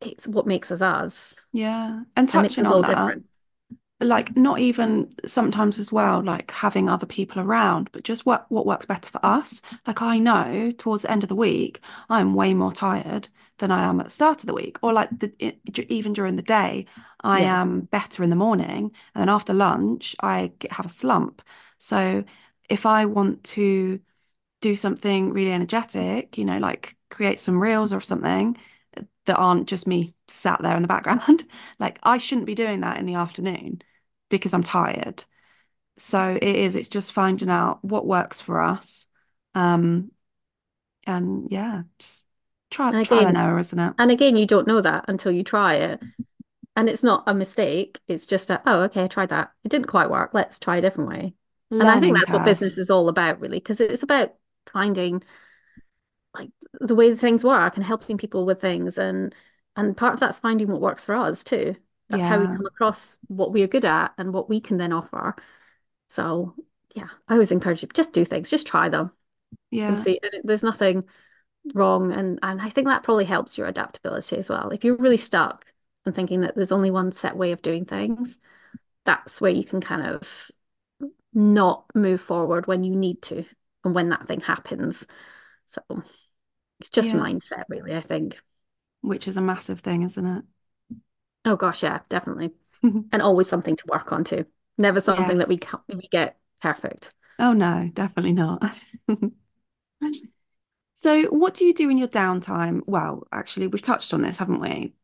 [0.00, 2.02] it's what makes us us yeah.
[2.16, 3.26] And touching on all that, different.
[4.00, 8.66] like not even sometimes as well, like having other people around, but just what what
[8.66, 9.62] works better for us.
[9.86, 13.84] Like I know towards the end of the week, I'm way more tired than I
[13.84, 16.86] am at the start of the week, or like the it, even during the day,
[17.22, 17.54] I Yeah.
[17.60, 21.42] am better in the morning, and then after lunch, I get, have a slump.
[21.78, 22.24] So
[22.70, 24.00] if I want to
[24.62, 28.56] do something really energetic, you know, like create some reels or something
[29.26, 31.46] that aren't just me sat there in the background,
[31.80, 33.82] like I shouldn't be doing that in the afternoon
[34.30, 35.24] because I'm tired.
[35.98, 39.08] So it is, it's just finding out what works for us.
[39.54, 40.12] Um,
[41.06, 42.26] and yeah, just
[42.70, 43.94] try And trial and again, error, isn't it?
[43.98, 46.02] and again, you don't know that until you try it.
[46.76, 48.00] And it's not a mistake.
[48.08, 49.52] It's just a, oh, okay, I tried that.
[49.64, 50.32] It didn't quite work.
[50.34, 51.34] Let's try a different way.
[51.78, 54.34] And I think Learning that's what business is all about, really, because it's about
[54.72, 55.22] finding
[56.34, 58.98] like the way things work and helping people with things.
[58.98, 59.34] And
[59.76, 61.74] and part of that's finding what works for us too.
[62.08, 65.36] That's how we come across what we're good at and what we can then offer.
[66.08, 66.54] So
[66.94, 69.12] yeah, I always encourage you, just do things, just try them
[69.88, 70.00] and Yeah.
[70.00, 70.20] see.
[70.22, 71.04] And it- there's nothing
[71.74, 72.12] wrong.
[72.12, 74.70] And and I think that probably helps your adaptability as well.
[74.72, 75.66] If you're really stuck
[76.06, 78.38] and thinking that there's only one set way of doing things,
[79.06, 80.50] that's where you can kind of
[81.34, 83.44] not move forward when you need to
[83.84, 85.06] and when that thing happens.
[85.66, 85.82] So
[86.80, 87.14] it's just Yeah.
[87.14, 88.40] mindset, really, I think.
[89.02, 90.44] Which is a massive thing, isn't it?
[91.44, 92.52] Oh gosh, yeah, definitely.
[93.12, 94.46] And always something to work on too.
[94.78, 97.14] Never something that we can we get perfect.
[97.40, 98.62] Oh no, definitely not.
[100.94, 102.82] So, what do you do in your downtime?
[102.86, 104.94] Well, actually, we've touched on this, haven't we?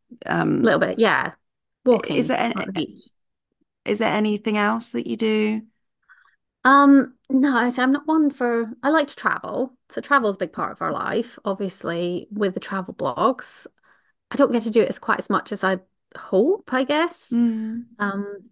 [0.61, 1.35] A Um, little bit, yeah.
[2.15, 3.03] is Walking there any, the
[3.85, 5.63] is there anything else that you do?
[6.67, 9.77] Um, no, I say I'm not one for I like to travel.
[9.89, 11.39] So travel is a big part of our life.
[11.45, 13.67] Obviously, with the travel blogs,
[14.31, 15.79] I don't get to do it as quite as much as I
[16.17, 17.33] hope, I guess.
[17.33, 18.51] Mm, Um,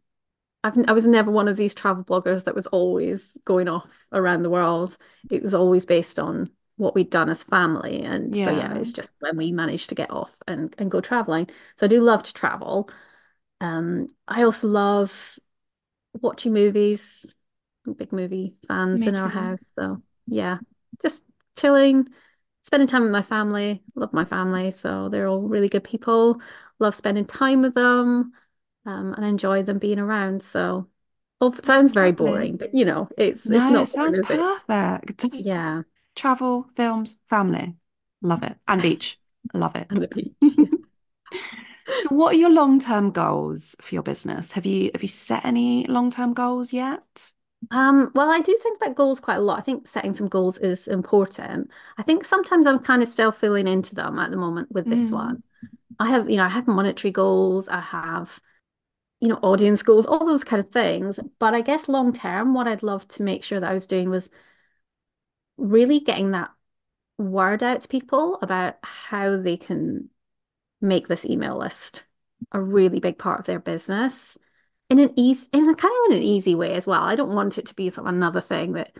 [0.64, 4.42] I've I was never one of these travel bloggers that was always going off around
[4.44, 4.98] the world.
[5.30, 8.02] It was always based on what we'd done as family.
[8.02, 11.00] And so yeah, yeah, it's just when we managed to get off and, and go
[11.00, 11.48] traveling.
[11.76, 12.90] So I do love to travel.
[13.60, 15.38] Um, I also love
[16.20, 17.34] watching movies.
[17.96, 19.72] Big movie fans me in our house.
[19.76, 20.58] So yeah,
[21.02, 21.22] just
[21.56, 22.08] chilling,
[22.62, 23.82] spending time with my family.
[23.94, 24.70] Love my family.
[24.70, 26.40] So they're all really good people.
[26.78, 28.32] Love spending time with them
[28.86, 30.42] um, and enjoy them being around.
[30.42, 30.88] So,
[31.40, 34.18] well, it sounds very boring, but you know, it's it's No, it not boring, sounds
[34.30, 34.48] it?
[34.48, 35.30] perfect.
[35.32, 35.82] Yeah,
[36.16, 37.76] Travel, films, family.
[38.22, 38.58] Love it.
[38.68, 39.20] And beach.
[39.54, 40.00] Love and it.
[40.02, 40.34] the beach.
[41.96, 44.52] So what are your long-term goals for your business?
[44.52, 47.32] Have you have you set any long-term goals yet?
[47.70, 49.58] Um, well, I do think about goals quite a lot.
[49.58, 51.70] I think setting some goals is important.
[51.98, 55.10] I think sometimes I'm kind of still filling into them at the moment with this
[55.10, 55.42] Mm, one.
[55.98, 58.40] I have, you know, I have monetary goals, I have,
[59.20, 61.20] you know, audience goals, all those kind of things.
[61.40, 64.10] But I guess long term, what I'd love to make sure that I was doing
[64.10, 64.30] was
[65.56, 66.50] really getting that
[67.18, 70.10] word out to people about how they can
[70.80, 72.04] make this email list
[72.52, 74.38] a really big part of their business
[74.94, 77.02] in an easy, in a kind of in an easy way as well.
[77.02, 78.96] I don't want it to be sort of another thing that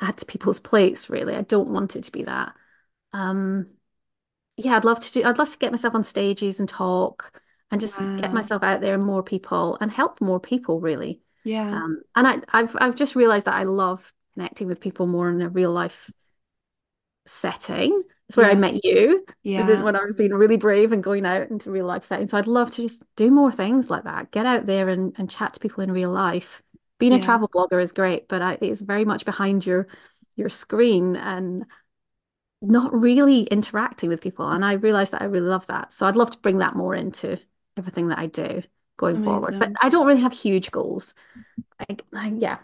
[0.00, 1.34] add to people's plates, really.
[1.36, 2.54] I don't want it to be that.
[3.12, 3.68] Um,
[4.56, 7.80] yeah, I'd love to do, I'd love to get myself on stages and talk and
[7.80, 8.16] just Wow.
[8.16, 11.22] get myself out there and more people and help more people, really.
[11.44, 11.80] Yeah.
[11.86, 15.42] Um, and I, I've I've just realized that I love connecting with people more in
[15.42, 16.12] a real life
[17.26, 18.02] setting.
[18.28, 19.82] It's where I met you Yeah.
[19.82, 22.30] when I was being really brave and going out into real life settings.
[22.30, 24.30] So I'd love to just do more things like that.
[24.30, 26.62] Get out there and, and chat to people in real life.
[26.98, 29.86] Being a travel blogger is great, but I, it's very much behind your
[30.36, 31.64] your screen and
[32.60, 34.48] not really interacting with people.
[34.48, 35.92] And I realized that I really love that.
[35.92, 37.38] So I'd love to bring that more into
[37.76, 38.62] everything that I do
[38.96, 39.56] going forward.
[39.58, 41.14] But I don't really have huge goals.
[42.14, 42.58] I, yeah,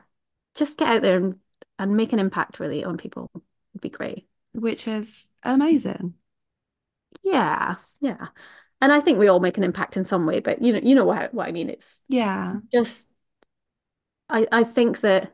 [0.54, 1.40] just get out there and,
[1.78, 4.28] and make an impact really on people would be great.
[4.54, 6.14] Which is amazing.
[7.22, 8.28] Yeah, yeah.
[8.80, 10.94] And I think we all make an impact in some way, but you know, you
[10.94, 11.70] know what, what I mean.
[11.70, 12.60] It's Yeah.
[12.72, 13.08] just
[14.28, 15.32] I, I think that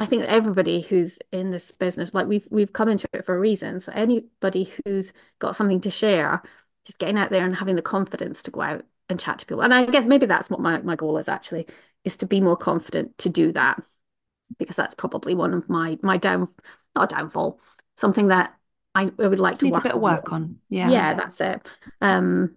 [0.00, 3.36] I think that everybody who's in this business, like we've we've come into it for
[3.36, 3.80] a reason.
[3.80, 6.42] So anybody who's got something to share,
[6.84, 9.62] just getting out there and having the confidence to go out and chat to people.
[9.62, 11.66] And I guess maybe that's what my, my goal is actually,
[12.04, 13.82] is to be more confident to do that.
[14.58, 16.48] Because that's probably one of my my down
[16.96, 17.60] not a downfall,
[17.96, 18.56] something that
[18.94, 20.32] I, I would like Just to needs a work bit of on work more.
[20.32, 20.60] on.
[20.68, 20.98] Yeah.
[20.98, 21.70] Yeah, that's it.
[22.00, 22.56] Um,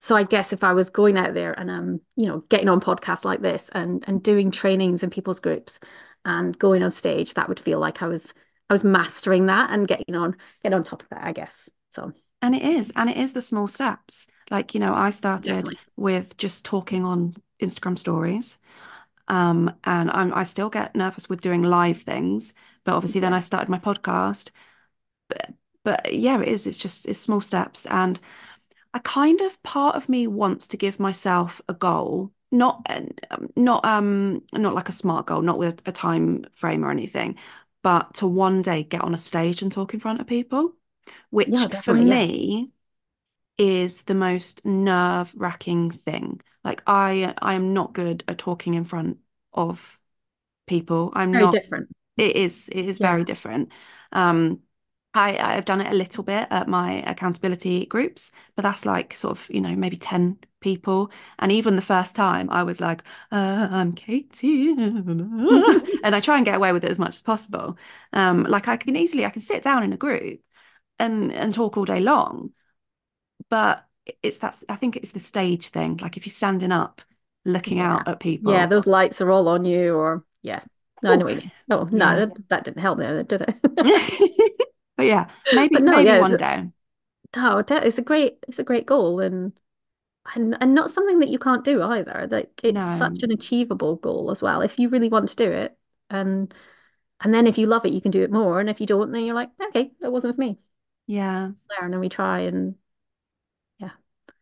[0.00, 2.80] so I guess if I was going out there and um, you know, getting on
[2.80, 5.80] podcasts like this and and doing trainings in people's groups
[6.24, 8.34] and going on stage, that would feel like I was
[8.70, 11.70] I was mastering that and getting on getting on top of that, I guess.
[11.90, 12.12] So
[12.42, 14.26] And it is, and it is the small steps.
[14.50, 15.80] Like, you know, I started definitely.
[15.96, 18.58] with just talking on Instagram stories.
[19.28, 23.40] Um, and I'm I still get nervous with doing live things, but obviously then I
[23.40, 24.50] started my podcast.
[25.30, 27.86] But but yeah, it is, it's just it's small steps.
[27.86, 28.20] And
[28.94, 33.84] I kind of part of me wants to give myself a goal, not um, not
[33.84, 37.36] um not like a smart goal, not with a time frame or anything,
[37.82, 40.74] but to one day get on a stage and talk in front of people,
[41.30, 42.06] which Yeah, for definitely.
[42.06, 42.24] Yeah.
[42.24, 42.72] me
[43.58, 46.40] is the most nerve-wracking thing.
[46.64, 49.18] Like I I am not good at talking in front
[49.52, 49.98] of
[50.66, 51.12] people.
[51.18, 51.88] It's I'm very not different.
[52.16, 53.70] it is it is very different.
[54.12, 54.60] Um
[55.14, 59.32] I I've done it a little bit at my accountability groups, but that's like sort
[59.38, 61.10] of, you know, maybe 10 people.
[61.38, 64.74] And even the first time I was like, uh, I'm Katie.
[66.02, 67.76] And I try and get away with it as much as possible.
[68.12, 70.40] Um, like I can easily I can sit down in a group
[70.98, 72.52] and and talk all day long,
[73.48, 73.86] but
[74.22, 75.96] it's that I think it's the stage thing.
[75.98, 77.02] Like if you're standing up
[77.44, 77.86] looking Yeah.
[77.94, 78.52] out at people.
[78.52, 80.62] Yeah, those lights are all on you or yeah.
[81.02, 81.52] No, I know what you mean.
[81.70, 82.26] Oh, no, yeah.
[82.26, 83.54] that, that didn't help there, did it?
[85.00, 86.68] But yeah, maybe But no, maybe yeah, one day.
[87.36, 89.52] oh, it's a great it's a great goal and
[90.34, 92.28] and and not something that you can't do either.
[92.30, 92.84] Like it's No.
[92.86, 94.62] such an achievable goal as well.
[94.62, 95.78] If you really want to do it
[96.10, 96.54] and
[97.22, 98.60] and then if you love it, you can do it more.
[98.60, 100.58] And if you don't, then you're like, okay, that wasn't for me.
[101.06, 101.52] Yeah.
[101.80, 102.76] And then we try and
[103.78, 103.92] yeah, I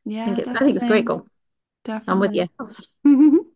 [0.05, 1.07] Yeah, think it, I think it's a great definitely.
[1.07, 1.29] goal.
[2.09, 2.49] I'm with you.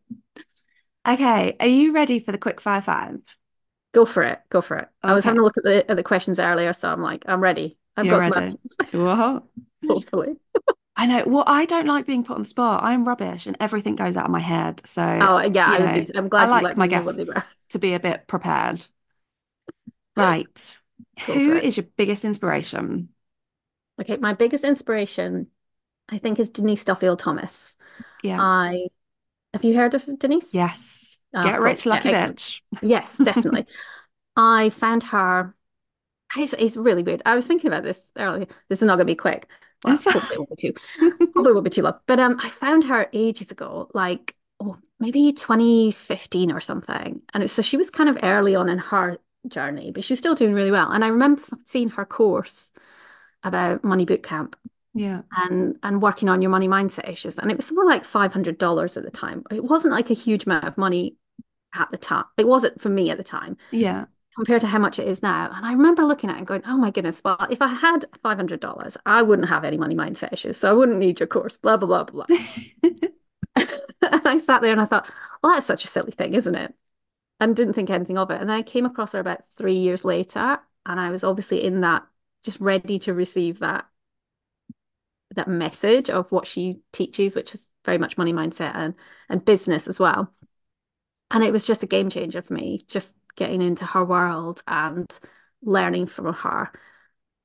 [1.07, 3.21] Okay, are you ready for the quick fire five?
[3.93, 4.41] Go for it.
[4.49, 4.89] Go for it.
[5.03, 7.41] I was having a look at the at the questions earlier, so I'm like, I'm
[7.41, 7.77] ready.
[7.97, 8.57] I've you're got ready.
[8.93, 9.43] Whoa.
[9.87, 10.37] hopefully.
[10.97, 11.25] I know.
[11.27, 12.85] Well, I don't like being put on the spot.
[12.85, 14.83] I'm rubbish and everything goes out of my head.
[14.87, 17.35] So, Oh, yeah, I I glad you like my me know what they guests
[17.71, 18.87] to be a bit prepared.
[20.15, 20.77] Right.
[21.27, 23.09] Go Who is your biggest inspiration?
[24.01, 25.47] Okay, my biggest inspiration,
[26.09, 27.77] I think, is Denise Duffield Thomas.
[28.23, 28.39] Yeah.
[28.41, 28.89] I
[29.55, 30.55] have you heard of Denise?
[30.55, 31.02] Yes.
[31.35, 32.39] Oh, Get rich, lucky excellent.
[32.39, 32.61] bitch.
[32.83, 33.67] Yes, definitely.
[34.37, 35.55] I found her.
[36.37, 37.23] It's, it's really weird.
[37.27, 38.47] I was thinking about this earlier.
[38.69, 39.49] This is not going to be quick.
[39.85, 40.75] Well, hopefully won't be too.
[41.35, 41.99] Probably won't be too long.
[42.07, 47.21] But um, I found her ages ago, like oh, maybe 2015 or something.
[47.35, 49.19] And so she was kind of early on in her
[49.49, 50.93] journey, but she was still doing really well.
[50.93, 52.71] And I remember seeing her course
[53.43, 54.57] about money boot camp
[54.95, 55.23] Yeah.
[55.37, 57.39] and and working on your money mindset issues.
[57.39, 59.45] And it was something like $500 at the time.
[59.51, 61.17] It wasn't like a huge amount of money
[61.75, 62.25] at the time.
[62.37, 64.07] It wasn't for me at the time Yeah.
[64.37, 65.51] compared to how much it is now.
[65.55, 68.07] And I remember looking at it and going, oh my goodness, well, if I had
[68.23, 70.59] $500, I wouldn't have any money mindset issues.
[70.59, 72.27] So I wouldn't need your course, blah, blah, blah, blah.
[73.57, 75.11] and I sat there and I thought,
[75.43, 76.75] well, that's such a silly thing, isn't it?
[77.41, 78.41] And didn't think anything of it.
[78.41, 81.83] And then I came across her about three years later, and I was obviously in
[81.83, 82.07] that,
[82.45, 83.87] just ready to receive that
[85.35, 88.95] that message of what she teaches, which is very much money mindset and
[89.29, 90.33] and business as well.
[91.33, 95.11] And it was just a game changer for me, just getting into her world and
[95.63, 96.71] learning from her.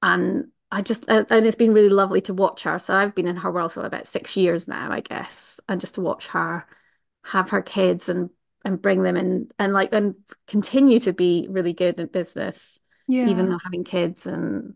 [0.04, 2.78] And I just and it's been really lovely to watch her.
[2.80, 5.96] So I've been in her world for about six years now, I guess, and just
[5.96, 6.66] to watch her
[7.24, 8.30] have her kids and
[8.66, 10.16] and bring them in and like and
[10.48, 13.30] continue to be really good at business, Yeah.
[13.30, 14.74] even though having kids and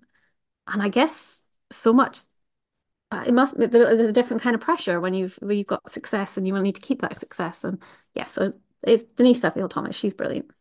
[0.67, 2.19] and I guess so much
[3.11, 6.37] uh, it must there's a different kind of pressure when you've when you've got success
[6.37, 7.63] and you will need to keep that success.
[7.63, 7.81] And
[8.15, 8.53] yeah, so
[8.83, 9.95] it's Denise Duffield Thomas.
[9.95, 10.51] She's brilliant.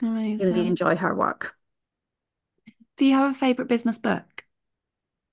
[0.00, 0.38] Amazing.
[0.38, 1.56] Really enjoy her work.
[2.98, 4.44] Do you have a favorite business book?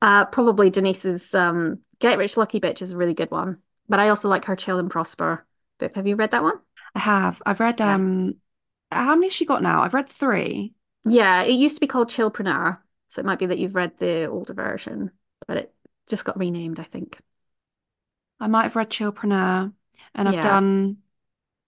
[0.02, 3.62] Uh, probably Denise's um, Get Rich Lucky Bitch is a really good one.
[3.88, 5.46] But I also like her Chill and Prosper
[5.80, 5.96] book.
[5.96, 6.60] Have you read that one?
[6.96, 7.42] I have.
[7.46, 8.36] I've read um
[8.92, 9.84] how many has she got now?
[9.84, 10.76] I've read three.
[11.06, 14.26] Yeah, it used to be called Chillpreneur, so it might be that you've read the
[14.28, 15.12] older version,
[15.48, 15.76] but it
[16.08, 17.20] just got renamed, I think.
[18.40, 19.74] I might have read Chillpreneur
[20.16, 20.40] and I've Yeah.
[20.40, 21.02] done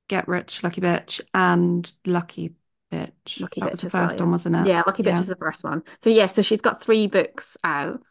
[0.08, 2.54] Get Rich, Lucky Bitch and Lucky
[2.92, 3.40] Bitch.
[3.40, 4.22] Lucky That was the as well, first yeah.
[4.24, 4.68] one, wasn't it?
[4.68, 5.20] Yeah, Lucky Bitch Yeah.
[5.20, 5.84] is the first one.
[6.00, 8.02] So yeah, so she's got three books out.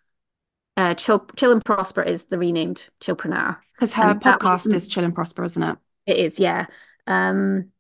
[0.77, 3.59] Uh, Chill, Chill and Prosper is the renamed Chillpreneur.
[3.75, 5.79] Because her And podcast one- is Chill and Prosper, isn't it?
[6.07, 6.67] It is, yeah.
[7.07, 7.71] Um,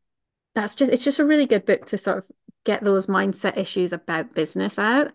[0.54, 2.26] that's just it's just a really good book to sort of
[2.64, 5.12] get those mindset issues about business out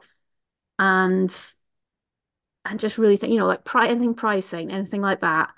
[0.77, 1.35] and
[2.65, 5.51] and just really think, you know, like pri anything pricing, anything like that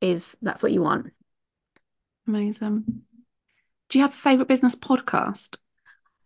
[0.00, 1.12] is that's what you want.
[2.28, 2.84] Amazing.
[3.88, 5.56] Do you have a favorite business podcast?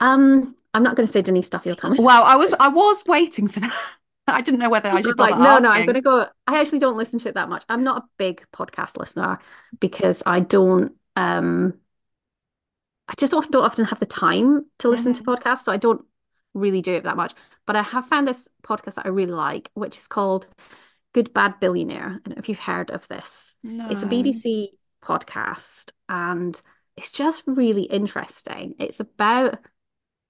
[0.00, 2.00] Um, I'm not going to say Denise Duffield Thomas.
[2.00, 3.72] Wow, I was I was waiting for that.
[4.26, 6.26] I didn't know whether I should like, no, no, I'm going to go.
[6.46, 7.64] I actually don't listen to it that much.
[7.68, 9.38] I'm not a big podcast listener
[9.78, 10.92] because I don't.
[11.16, 11.74] Um,
[13.08, 16.04] I just often don't often have the time to listen to podcasts, so I don't
[16.54, 17.32] really do it that much.
[17.66, 20.48] But I have found this podcast that I really like, which is called
[21.12, 22.06] Good Bad Billionaire.
[22.06, 23.56] I don't know if you've heard of this.
[23.64, 24.68] It's a BBC
[25.02, 26.60] podcast and
[26.96, 28.74] it's just really interesting.
[28.78, 29.58] It's about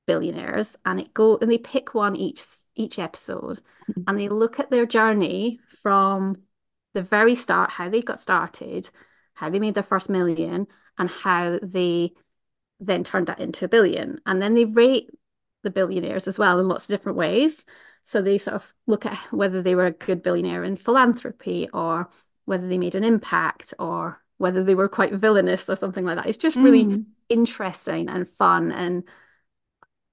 [0.06, 2.44] billionaires and it go and they pick one each
[2.74, 4.04] each episode Mhm.
[4.06, 6.42] and they look at their journey from
[6.94, 8.90] the very start, how they got started,
[9.34, 10.66] how they made their first million,
[10.98, 12.12] and how they
[12.80, 14.20] then turned that into a billion.
[14.26, 15.10] And then they rate
[15.62, 17.64] the billionaires as well in lots of different ways.
[18.04, 22.10] So they sort of look at whether they were a good billionaire in philanthropy or
[22.44, 26.26] whether they made an impact or whether they were quite villainous or something like that.
[26.28, 27.06] It's just really Mm.
[27.30, 28.72] interesting and fun.
[28.72, 29.04] And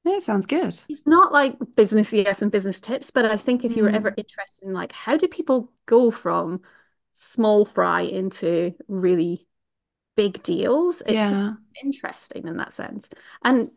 [0.04, 0.82] Yeah, it sounds good.
[0.88, 4.10] it's not like business yes and business tips, but I think if you were ever
[4.10, 4.16] Mm.
[4.18, 6.62] interested in like how do people go from
[7.14, 9.48] small fry into really
[10.16, 11.46] big deals, it's just
[11.84, 13.10] interesting in that sense.
[13.44, 13.72] And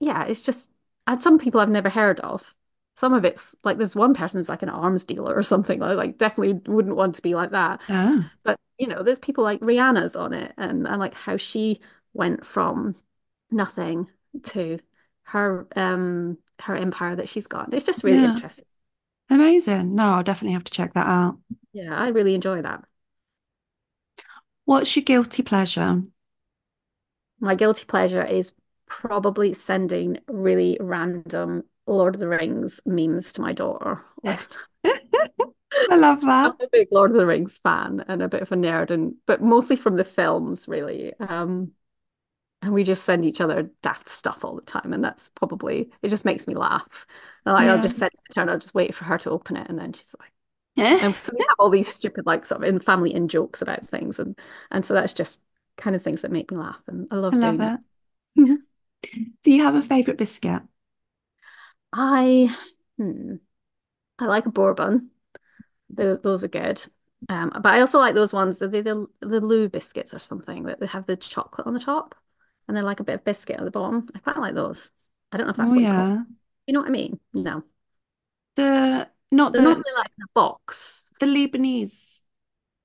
[0.00, 0.70] yeah, it's just
[1.06, 2.56] and some people I've never heard of.
[2.96, 5.82] Some of it's like there's one person who's like an arms dealer or something.
[5.82, 7.80] I like definitely wouldn't want to be like that.
[7.88, 8.30] Oh.
[8.44, 11.80] But you know, there's people like Rihanna's on it and, and like how she
[12.14, 12.96] went from
[13.50, 14.08] nothing
[14.44, 14.78] to
[15.24, 17.72] her um her empire that she's got.
[17.74, 18.24] It's just really Yeah.
[18.24, 18.64] interesting.
[19.30, 19.94] Amazing.
[19.94, 21.38] No, I'll definitely have to check that out.
[21.72, 22.84] Yeah, I really enjoy that.
[24.66, 26.02] What's your guilty pleasure?
[27.40, 28.52] My guilty pleasure is
[28.86, 34.04] probably sending really random Lord of the Rings memes to my daughter.
[35.90, 36.54] I love that.
[36.58, 39.14] I'm a big Lord of the Rings fan and a bit of a nerd, and
[39.26, 41.12] but mostly from the films, really.
[41.20, 41.72] Um,
[42.62, 46.08] and we just send each other daft stuff all the time, and that's probably it.
[46.10, 47.06] Just makes me laugh.
[47.46, 49.56] Like, I'll just send it to her, and I'll just wait for her to open
[49.56, 50.32] it, and then she's like,
[51.00, 53.88] and so we have all these stupid like sort of in family in jokes about
[53.88, 54.38] things, and
[54.72, 55.40] and so that's just
[55.78, 57.72] kind of things that make me laugh, and I love I love doing it.
[58.36, 58.60] it.
[59.42, 60.62] Do you have a favorite biscuit?
[61.92, 62.54] I
[62.96, 63.36] hmm,
[64.18, 65.10] I like a bourbon.
[65.90, 66.84] Those, those are good.
[67.28, 70.64] Um, but I also like those ones that they the the LU biscuits or something
[70.64, 72.14] that they have the chocolate on the top
[72.66, 74.08] and they're like a bit of biscuit at the bottom.
[74.14, 74.90] I quite like those.
[75.32, 76.24] I don't know if that's Oh what you yeah.
[76.66, 77.20] You know what I mean?
[77.34, 77.64] No.
[78.56, 81.10] The not They're the normally like in a box.
[81.20, 82.20] the Lebanese.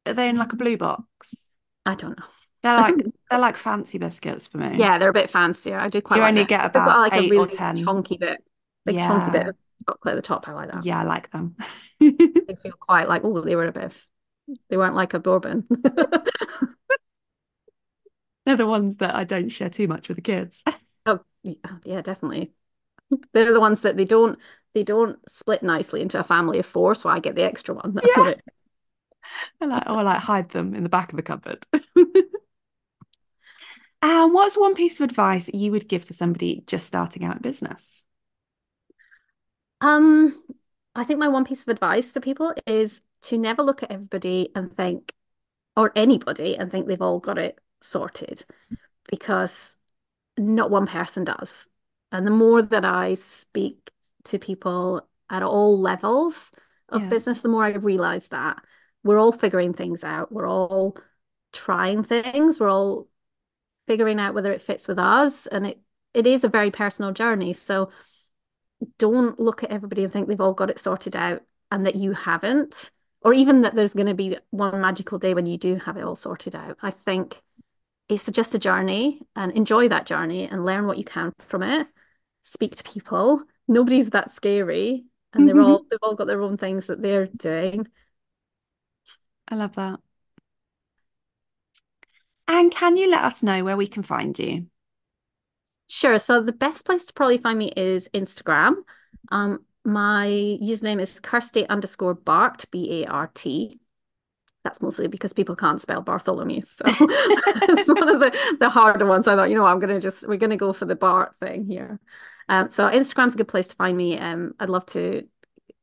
[0.05, 1.49] Are they in like a blue box?
[1.85, 2.25] I don't know.
[2.61, 4.79] They're like think they're like fancy biscuits for me.
[4.79, 5.77] yeah, they're a bit fancier.
[5.79, 6.45] I do quite You like only that.
[6.45, 7.75] get they've got about like a eight or really 10.
[7.75, 8.43] chunky bit,
[8.85, 9.55] big chunky bit of
[9.87, 10.47] chocolate at the top.
[10.47, 10.85] I like that.
[10.85, 11.55] Yeah, I like them.
[12.47, 14.07] They feel quite like, oh, they were a bit of,
[14.69, 15.67] they weren't like a bourbon.
[18.45, 20.63] They're the ones that I don't share too much with the kids.
[21.05, 22.53] Oh, yeah, oh, yeah, definitely.
[23.33, 24.39] They're the ones that they don't
[24.73, 27.93] they don't split nicely into a family of four, so I get the extra one.
[27.95, 28.17] That's Yeah.
[28.17, 28.41] what it
[29.61, 31.65] I like, oh, or like hide them in the back of the cupboard.
[34.01, 37.41] And what's one piece of advice you would give to somebody just starting out in
[37.41, 38.03] business?
[39.83, 40.41] Um,
[40.95, 44.49] I think my one piece of advice for people is to never look at everybody
[44.55, 45.13] and think,
[45.75, 48.45] or anybody and think they've all got it sorted,
[49.09, 49.77] because
[50.37, 51.67] not one person does.
[52.11, 53.91] And the more that I speak
[54.25, 56.51] to people at all levels
[56.89, 57.09] of Yeah.
[57.09, 58.63] business, the more I've realized that
[59.03, 60.31] we're all figuring things out.
[60.31, 60.95] We're all
[61.51, 62.59] trying things.
[62.59, 63.09] We're all
[63.85, 65.45] figuring out whether it fits with us.
[65.47, 65.81] And it,
[66.13, 67.51] it is a very personal journey.
[67.51, 67.89] So
[68.97, 72.13] don't look at everybody and think they've all got it sorted out and that you
[72.13, 75.97] haven't, or even that there's going to be one magical day when you do have
[75.97, 76.77] it all sorted out.
[76.81, 77.41] I think
[78.09, 81.87] it's just a journey and enjoy that journey and learn what you can from it.
[82.43, 83.41] Speak to people.
[83.67, 85.05] Nobody's that scary.
[85.33, 85.87] And they're all mm-hmm.
[85.89, 87.87] they've all got their own things that they're doing.
[89.47, 89.99] I love that.
[92.47, 94.67] And can you let us know where we can find you?
[95.87, 96.17] Sure.
[96.17, 98.75] So the best place to probably find me is Instagram.
[99.31, 100.27] Um, my
[100.61, 103.79] username is Kirsty underscore Bart, B A R T.
[104.63, 106.61] That's mostly because people can't spell Bartholomew.
[106.61, 109.27] So it's one of the, the harder ones.
[109.27, 111.99] I thought, you know, I'm gonna just we're gonna go for the Bart thing here.
[112.49, 114.17] Um, so Instagram's a good place to find me.
[114.17, 115.27] Um, I'd love to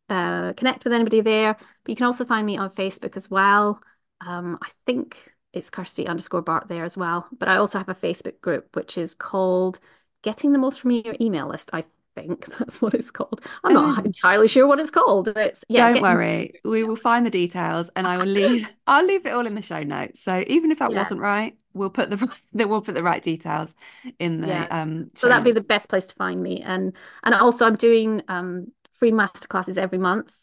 [0.08, 1.54] uh, connect with anybody there.
[1.54, 3.80] But you can also find me on Facebook as well.
[4.20, 5.16] Um, I think
[5.52, 7.28] it's Kirsty underscore Bart there as well.
[7.38, 9.78] But I also have a Facebook group which is called
[10.22, 11.70] Getting the Most from Your Email List.
[11.72, 11.84] I
[12.14, 13.40] think that's what it's called.
[13.64, 14.06] I'm not Amazing.
[14.06, 15.28] entirely sure what it's called.
[15.28, 15.84] It's yeah.
[15.86, 19.30] Don't Getting- worry, we will find the details and I will leave I'll leave it
[19.30, 20.20] all in the show notes.
[20.20, 20.98] So even if that Yeah.
[20.98, 23.74] wasn't right, we'll put the we'll put the right details
[24.18, 24.66] in the Yeah.
[24.70, 26.60] um So that'd be the best place to find me.
[26.62, 30.36] And and also I'm doing um free masterclasses every month.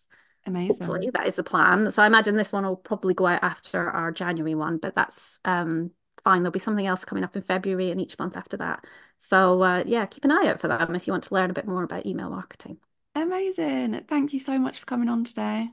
[0.47, 0.87] Amazing.
[0.87, 1.91] Hopefully that is the plan.
[1.91, 5.39] So I imagine this one will probably go out after our January one, but that's
[5.45, 5.91] um
[6.23, 6.43] fine.
[6.43, 8.85] There'll be something else coming up in February and each month after that.
[9.17, 11.53] So uh, yeah, keep an eye out for them if you want to learn a
[11.53, 12.77] bit more about email marketing.
[13.15, 14.05] Amazing.
[14.07, 15.69] Thank you so much for coming on today.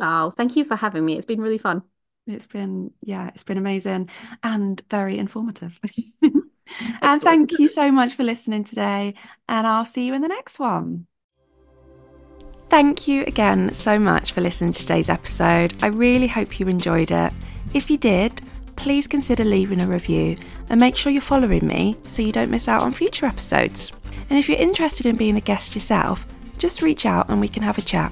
[0.00, 1.16] Oh, thank you for having me.
[1.16, 1.82] It's been really fun.
[2.26, 4.08] It's been, yeah, it's been amazing
[4.42, 5.78] and very informative.
[7.02, 9.14] And thank you so much for listening today,
[9.48, 11.06] and I'll see you in the next one.
[12.72, 15.74] Thank you again so much for listening to today's episode.
[15.82, 17.30] I really hope you enjoyed it.
[17.74, 18.40] If you did,
[18.76, 20.38] please consider leaving a review
[20.70, 23.92] and make sure you're following me so you don't miss out on future episodes.
[24.30, 26.24] And if you're interested in being a guest yourself,
[26.56, 28.10] just reach out and we can have a chat.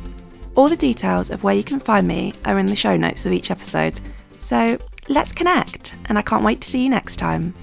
[0.54, 3.32] All the details of where you can find me are in the show notes of
[3.32, 3.98] each episode.
[4.40, 4.76] So
[5.08, 7.54] let's connect, and I can't wait to see you next time.